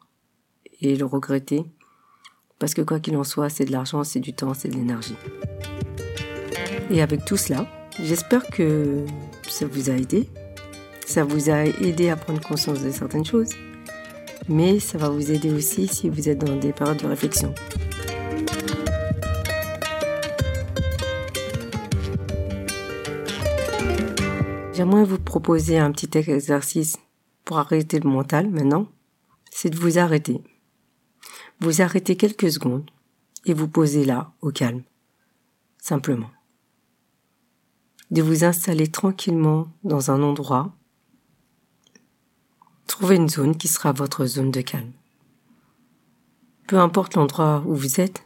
et 0.81 0.95
le 0.95 1.05
regretter. 1.05 1.63
Parce 2.59 2.73
que 2.73 2.81
quoi 2.81 2.99
qu'il 2.99 3.15
en 3.17 3.23
soit, 3.23 3.49
c'est 3.49 3.65
de 3.65 3.71
l'argent, 3.71 4.03
c'est 4.03 4.19
du 4.19 4.33
temps, 4.33 4.53
c'est 4.53 4.69
de 4.69 4.75
l'énergie. 4.75 5.15
Et 6.89 7.01
avec 7.01 7.25
tout 7.25 7.37
cela, 7.37 7.67
J'espère 8.01 8.47
que 8.47 9.05
ça 9.47 9.67
vous 9.67 9.89
a 9.91 9.93
aidé. 9.93 10.27
Ça 11.05 11.23
vous 11.23 11.49
a 11.51 11.65
aidé 11.65 12.09
à 12.09 12.15
prendre 12.15 12.41
conscience 12.41 12.81
de 12.81 12.89
certaines 12.89 13.25
choses. 13.25 13.51
Mais 14.49 14.79
ça 14.79 14.97
va 14.97 15.09
vous 15.09 15.31
aider 15.31 15.51
aussi 15.51 15.87
si 15.87 16.09
vous 16.09 16.29
êtes 16.29 16.39
dans 16.39 16.55
des 16.55 16.73
périodes 16.73 16.97
de 16.97 17.07
réflexion. 17.07 17.53
J'aimerais 24.73 25.05
vous 25.05 25.19
proposer 25.19 25.77
un 25.77 25.91
petit 25.91 26.17
exercice 26.17 26.97
pour 27.45 27.57
arrêter 27.57 27.99
le 27.99 28.09
mental 28.09 28.49
maintenant. 28.49 28.87
C'est 29.51 29.69
de 29.69 29.77
vous 29.77 29.97
arrêter. 29.99 30.41
Vous 31.59 31.81
arrêtez 31.81 32.17
quelques 32.17 32.51
secondes 32.51 32.89
et 33.45 33.53
vous 33.53 33.67
posez 33.67 34.03
là, 34.05 34.33
au 34.41 34.51
calme. 34.51 34.83
Simplement 35.77 36.29
de 38.13 38.21
vous 38.21 38.43
installer 38.43 38.87
tranquillement 38.87 39.67
dans 39.83 40.11
un 40.11 40.21
endroit. 40.21 40.71
Trouvez 42.87 43.15
une 43.15 43.29
zone 43.29 43.57
qui 43.57 43.67
sera 43.67 43.91
votre 43.91 44.25
zone 44.25 44.51
de 44.51 44.61
calme. 44.61 44.91
Peu 46.67 46.77
importe 46.77 47.15
l'endroit 47.15 47.63
où 47.65 47.75
vous 47.75 47.99
êtes, 47.99 48.23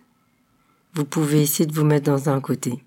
vous 0.94 1.06
pouvez 1.06 1.42
essayer 1.42 1.66
de 1.66 1.74
vous 1.74 1.86
mettre 1.86 2.06
dans 2.06 2.30
un 2.30 2.42
côté. 2.42 2.84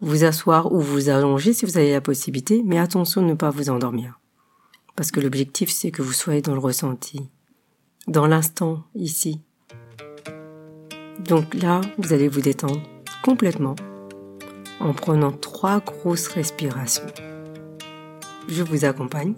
Vous 0.00 0.24
asseoir 0.24 0.72
ou 0.72 0.80
vous 0.80 1.08
allonger 1.08 1.52
si 1.52 1.64
vous 1.64 1.78
avez 1.78 1.92
la 1.92 2.00
possibilité, 2.00 2.62
mais 2.64 2.78
attention 2.78 3.22
de 3.22 3.28
ne 3.28 3.34
pas 3.34 3.50
vous 3.50 3.70
endormir. 3.70 4.20
Parce 4.96 5.10
que 5.10 5.20
l'objectif 5.20 5.70
c'est 5.70 5.90
que 5.90 6.02
vous 6.02 6.12
soyez 6.12 6.42
dans 6.42 6.52
le 6.52 6.60
ressenti, 6.60 7.28
dans 8.06 8.26
l'instant, 8.26 8.84
ici. 8.94 9.40
Donc 11.20 11.54
là, 11.54 11.80
vous 11.96 12.12
allez 12.12 12.28
vous 12.28 12.42
détendre 12.42 12.82
complètement 13.22 13.76
en 14.80 14.92
prenant 14.92 15.32
trois 15.32 15.80
grosses 15.80 16.28
respirations. 16.28 17.06
Je 18.48 18.62
vous 18.62 18.84
accompagne. 18.84 19.34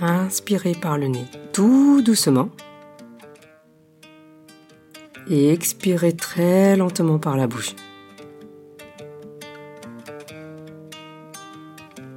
Inspirez 0.00 0.74
par 0.74 0.98
le 0.98 1.08
nez 1.08 1.24
tout 1.54 2.02
doucement. 2.02 2.50
Et 5.28 5.52
expirez 5.52 6.14
très 6.14 6.76
lentement 6.76 7.18
par 7.18 7.36
la 7.36 7.46
bouche. 7.46 7.74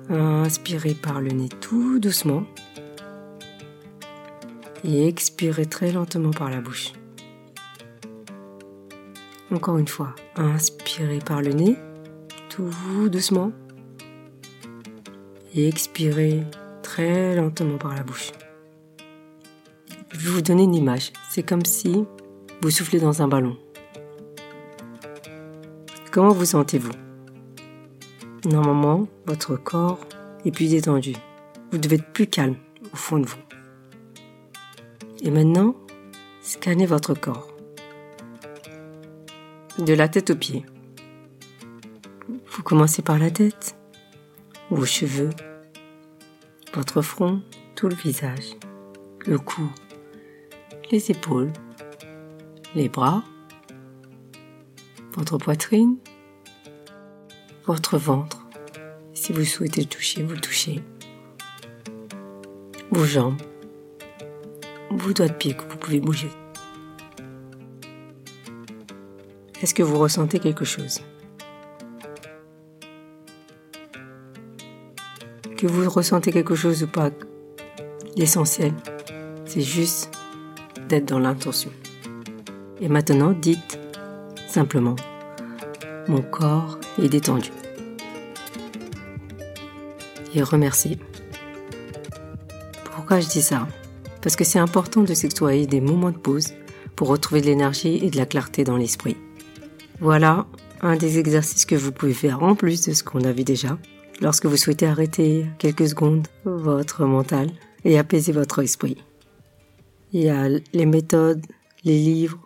Inspirez 0.10 0.94
par 0.94 1.22
le 1.22 1.30
nez 1.30 1.48
tout 1.62 2.00
doucement. 2.00 2.44
Et 4.84 5.08
expirez 5.08 5.65
très 5.65 5.94
lentement 5.94 6.32
par 6.32 6.50
la 6.50 6.60
bouche. 6.60 6.92
Encore 9.52 9.78
une 9.78 9.88
fois, 9.88 10.15
inspirez 10.36 11.20
par 11.20 11.42
le 11.42 11.54
nez 11.54 11.78
tout 12.50 13.10
doucement. 13.10 13.54
Et 15.56 15.68
expirez 15.68 16.44
très 16.89 17.36
lentement 17.36 17.78
par 17.78 17.93
la 17.93 18.02
bouche. 18.02 18.32
Je 20.12 20.17
vais 20.17 20.32
vous 20.32 20.41
donner 20.41 20.63
une 20.63 20.73
image. 20.73 21.13
C'est 21.30 21.43
comme 21.43 21.63
si 21.63 22.04
vous 22.63 22.71
soufflez 22.71 22.99
dans 22.99 23.21
un 23.21 23.28
ballon. 23.28 23.56
Comment 26.12 26.32
vous 26.32 26.45
sentez-vous? 26.45 26.91
Normalement, 28.45 29.08
votre 29.28 29.56
corps 29.56 29.99
est 30.45 30.52
plus 30.52 30.71
détendu. 30.71 31.13
Vous 31.71 31.78
devez 31.78 31.97
être 31.97 32.12
plus 32.12 32.25
calme 32.25 32.56
au 32.91 32.95
fond 32.95 33.19
de 33.19 33.28
vous. 33.28 33.38
Et 35.21 35.30
maintenant, 35.30 35.75
scannez 36.41 36.88
votre 36.88 37.13
corps. 37.13 37.54
de 39.78 39.93
la 39.93 40.10
tête 40.10 40.32
aux 40.32 40.36
pieds. 40.36 40.65
Vous 42.47 42.63
commencez 42.63 43.04
par 43.04 43.19
la 43.19 43.30
tête, 43.32 43.78
vos 44.71 44.86
cheveux, 44.86 45.30
votre 46.74 47.02
front, 47.02 47.42
tout 47.76 47.88
le 47.88 47.96
visage, 47.96 48.56
le 49.26 49.38
cou, 49.38 49.70
les 50.92 51.12
épaules, 51.12 51.52
les 52.76 52.90
bras, 52.90 53.24
votre 55.14 55.38
poitrine, 55.38 55.98
votre 57.66 57.98
ventre. 57.98 58.46
Si 59.14 59.34
vous 59.34 59.44
souhaitez 59.44 59.82
le 59.82 59.88
toucher, 59.88 60.24
vous 60.24 60.34
le 60.34 60.42
touchez. 60.42 60.82
Vos 62.92 63.06
jambes, 63.06 63.42
vos 64.92 65.14
doigts 65.14 65.28
de 65.28 65.34
pied 65.34 65.54
que 65.54 65.62
vous 65.64 65.78
pouvez 65.78 66.00
bouger. 66.00 66.32
Est-ce 69.62 69.74
que 69.74 69.84
vous 69.84 70.00
ressentez 70.00 70.40
quelque 70.40 70.66
chose? 70.66 71.02
Que 75.60 75.67
vous 75.67 75.89
ressentez 75.89 76.32
quelque 76.32 76.56
chose 76.56 76.84
ou 76.84 76.88
pas, 76.88 77.10
l'essentiel, 78.15 78.72
c'est 79.43 79.60
juste 79.60 80.10
d'être 80.88 81.04
dans 81.04 81.19
l'intention. 81.19 81.69
Et 82.80 82.88
maintenant, 82.88 83.34
dites 83.34 83.78
simplement, 84.48 84.95
mon 86.08 86.22
corps 86.22 86.80
est 87.04 87.10
détendu. 87.10 87.50
Et 90.34 90.41
remerciez. 90.41 90.98
Pourquoi 92.95 93.19
je 93.19 93.28
dis 93.28 93.41
ça? 93.41 93.67
Parce 94.22 94.38
que 94.38 94.45
c'est 94.45 94.60
important 94.60 95.02
de 95.02 95.13
s'exploiter 95.13 95.67
des 95.67 95.82
moments 95.82 96.12
de 96.12 96.17
pause 96.17 96.54
pour 96.95 97.10
retrouver 97.10 97.41
de 97.41 97.48
l'énergie 97.48 98.00
et 98.02 98.10
de 98.10 98.15
la 98.15 98.26
clarté 98.26 98.63
dans 98.63 98.78
l'esprit. 98.78 99.17
Voilà 100.00 100.48
un 100.80 100.95
des 100.95 101.19
exercices 101.19 101.65
que 101.65 101.76
vous 101.76 101.91
pouvez 101.91 102.13
faire 102.13 102.43
en 102.43 102.56
plus 102.56 102.86
de 102.86 102.93
ce 102.93 103.04
qu'on 103.04 103.26
a 103.26 103.34
vu 103.34 103.43
déjà 103.43 103.78
lorsque 104.22 104.46
vous 104.46 104.58
souhaitez 104.58 104.86
arrêter 104.86 105.46
quelques 105.58 105.90
secondes 105.90 106.28
votre 106.46 107.06
mental 107.06 107.52
et 107.86 107.98
apaiser 107.98 108.32
votre 108.32 108.60
esprit. 108.60 108.98
Il 110.12 110.22
y 110.22 110.30
a 110.30 110.48
les 110.50 110.86
méthodes, 110.86 111.46
les 111.84 111.98
livres 111.98 112.40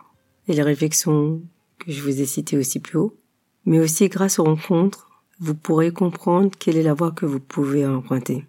et 0.48 0.52
les 0.52 0.62
réflexions 0.62 1.42
que 1.78 1.90
je 1.90 2.02
vous 2.02 2.20
ai 2.20 2.26
citées 2.26 2.58
aussi 2.58 2.80
plus 2.80 2.98
haut, 2.98 3.16
mais 3.64 3.80
aussi 3.80 4.08
grâce 4.08 4.38
aux 4.38 4.44
rencontres, 4.44 5.08
vous 5.40 5.54
pourrez 5.54 5.90
comprendre 5.90 6.50
quelle 6.58 6.76
est 6.76 6.82
la 6.82 6.94
voie 6.94 7.12
que 7.12 7.26
vous 7.26 7.40
pouvez 7.40 7.86
emprunter, 7.86 8.46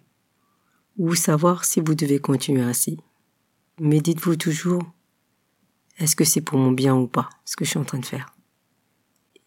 ou 0.98 1.14
savoir 1.14 1.64
si 1.64 1.80
vous 1.80 1.94
devez 1.94 2.20
continuer 2.20 2.62
ainsi. 2.62 2.98
Mais 3.80 4.00
dites-vous 4.00 4.36
toujours, 4.36 4.82
est-ce 5.98 6.16
que 6.16 6.24
c'est 6.24 6.40
pour 6.40 6.58
mon 6.58 6.72
bien 6.72 6.94
ou 6.94 7.06
pas, 7.06 7.28
ce 7.44 7.56
que 7.56 7.64
je 7.64 7.70
suis 7.70 7.78
en 7.78 7.84
train 7.84 7.98
de 7.98 8.06
faire? 8.06 8.34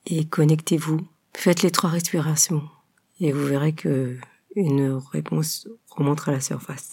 Et 0.06 0.26
connectez-vous. 0.26 1.00
Faites 1.34 1.62
les 1.62 1.72
trois 1.72 1.92
respirations 1.92 2.64
et 3.20 3.32
vous 3.32 3.46
verrez 3.46 3.74
que 3.74 4.16
une 4.56 5.00
réponse 5.12 5.68
remontera 5.90 6.32
à 6.32 6.36
la 6.36 6.42
surface. 6.42 6.92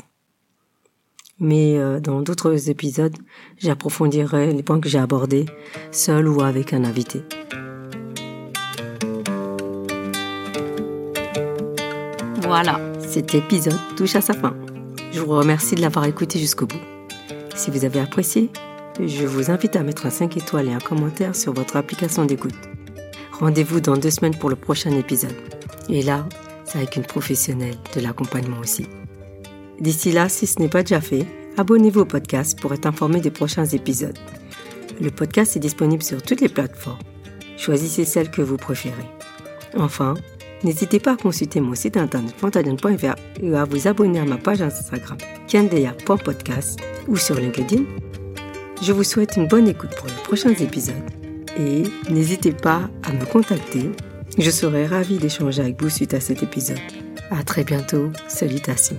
Mais 1.39 1.77
euh, 1.77 2.01
dans 2.01 2.23
d'autres 2.23 2.71
épisodes, 2.71 3.17
j'approfondirai 3.59 4.53
les 4.53 4.63
points 4.63 4.81
que 4.81 4.89
j'ai 4.89 4.99
abordés, 4.99 5.47
seul 5.91 6.29
ou 6.29 6.43
avec 6.43 6.73
un 6.73 6.85
invité. 6.85 7.23
Voilà, 12.43 12.81
cet 13.01 13.35
épisode 13.35 13.79
touche 13.97 14.17
à 14.17 14.21
sa 14.21 14.33
fin. 14.33 14.57
Je 15.13 15.21
vous 15.21 15.37
remercie 15.37 15.75
de 15.75 15.81
l'avoir 15.81 16.07
écouté 16.07 16.39
jusqu'au 16.39 16.67
bout. 16.67 16.81
Si 17.55 17.71
vous 17.71 17.85
avez 17.85 18.01
apprécié, 18.01 18.51
je 19.05 19.27
vous 19.27 19.51
invite 19.51 19.77
à 19.77 19.83
mettre 19.83 20.07
un 20.07 20.11
5 20.11 20.37
étoiles 20.37 20.69
et 20.69 20.73
un 20.73 20.79
commentaire 20.79 21.35
sur 21.35 21.53
votre 21.53 21.77
application 21.77 22.25
d'écoute. 22.25 22.55
Rendez-vous 23.33 23.81
dans 23.81 23.97
deux 23.97 24.11
semaines 24.11 24.37
pour 24.37 24.49
le 24.49 24.57
prochain 24.57 24.93
épisode. 24.93 25.56
Et 25.89 26.03
là, 26.03 26.27
c'est 26.65 26.79
avec 26.79 26.97
une 26.97 27.05
professionnelle 27.05 27.77
de 27.95 28.01
l'accompagnement 28.01 28.59
aussi. 28.59 28.87
D'ici 29.81 30.13
là, 30.13 30.29
si 30.29 30.47
ce 30.47 30.59
n'est 30.59 30.69
pas 30.69 30.83
déjà 30.83 31.01
fait, 31.01 31.27
abonnez-vous 31.57 32.01
au 32.01 32.05
podcast 32.05 32.59
pour 32.61 32.73
être 32.73 32.87
informé 32.87 33.21
des 33.21 33.31
prochains 33.31 33.67
épisodes. 33.67 34.19
Le 35.01 35.11
podcast 35.11 35.57
est 35.57 35.61
disponible 35.61 36.03
sur 36.03 36.23
toutes 36.23 36.41
les 36.41 36.49
plateformes. 36.49 36.99
Choisissez 37.57 38.05
celle 38.05 38.31
que 38.31 38.43
vous 38.43 38.57
préférez. 38.57 38.95
Enfin, 39.77 40.15
n'hésitez 40.65 40.99
pas 40.99 41.13
à 41.13 41.17
consulter 41.17 41.61
mon 41.61 41.75
site 41.75 41.97
internet 41.97 42.35
fantadienne.fr 42.37 43.15
et 43.43 43.55
à 43.55 43.65
vous 43.65 43.87
abonner 43.87 44.21
à 44.21 44.25
ma 44.25 44.39
page 44.39 44.63
Instagram 44.63 45.19
kendeya.podcast 45.49 46.81
ou 47.09 47.17
sur 47.17 47.37
LinkedIn. 47.37 47.85
Je 48.83 48.93
vous 48.93 49.05
souhaite 49.05 49.37
une 49.37 49.49
bonne 49.49 49.69
écoute 49.69 49.95
pour 49.97 50.07
les 50.07 50.23
prochains 50.25 50.55
épisodes 50.55 50.95
et 51.59 51.85
n'hésitez 52.11 52.53
pas 52.53 52.91
à 53.03 53.13
me 53.13 53.25
contacter. 53.25 53.91
Je 54.39 54.51
serai 54.51 54.87
ravie 54.87 55.17
d'échanger 55.17 55.63
avec 55.63 55.81
vous 55.81 55.89
suite 55.89 56.13
à 56.13 56.21
cet 56.21 56.43
épisode. 56.43 56.79
À 57.31 57.43
très 57.43 57.65
bientôt. 57.65 58.11
Salutations. 58.29 58.99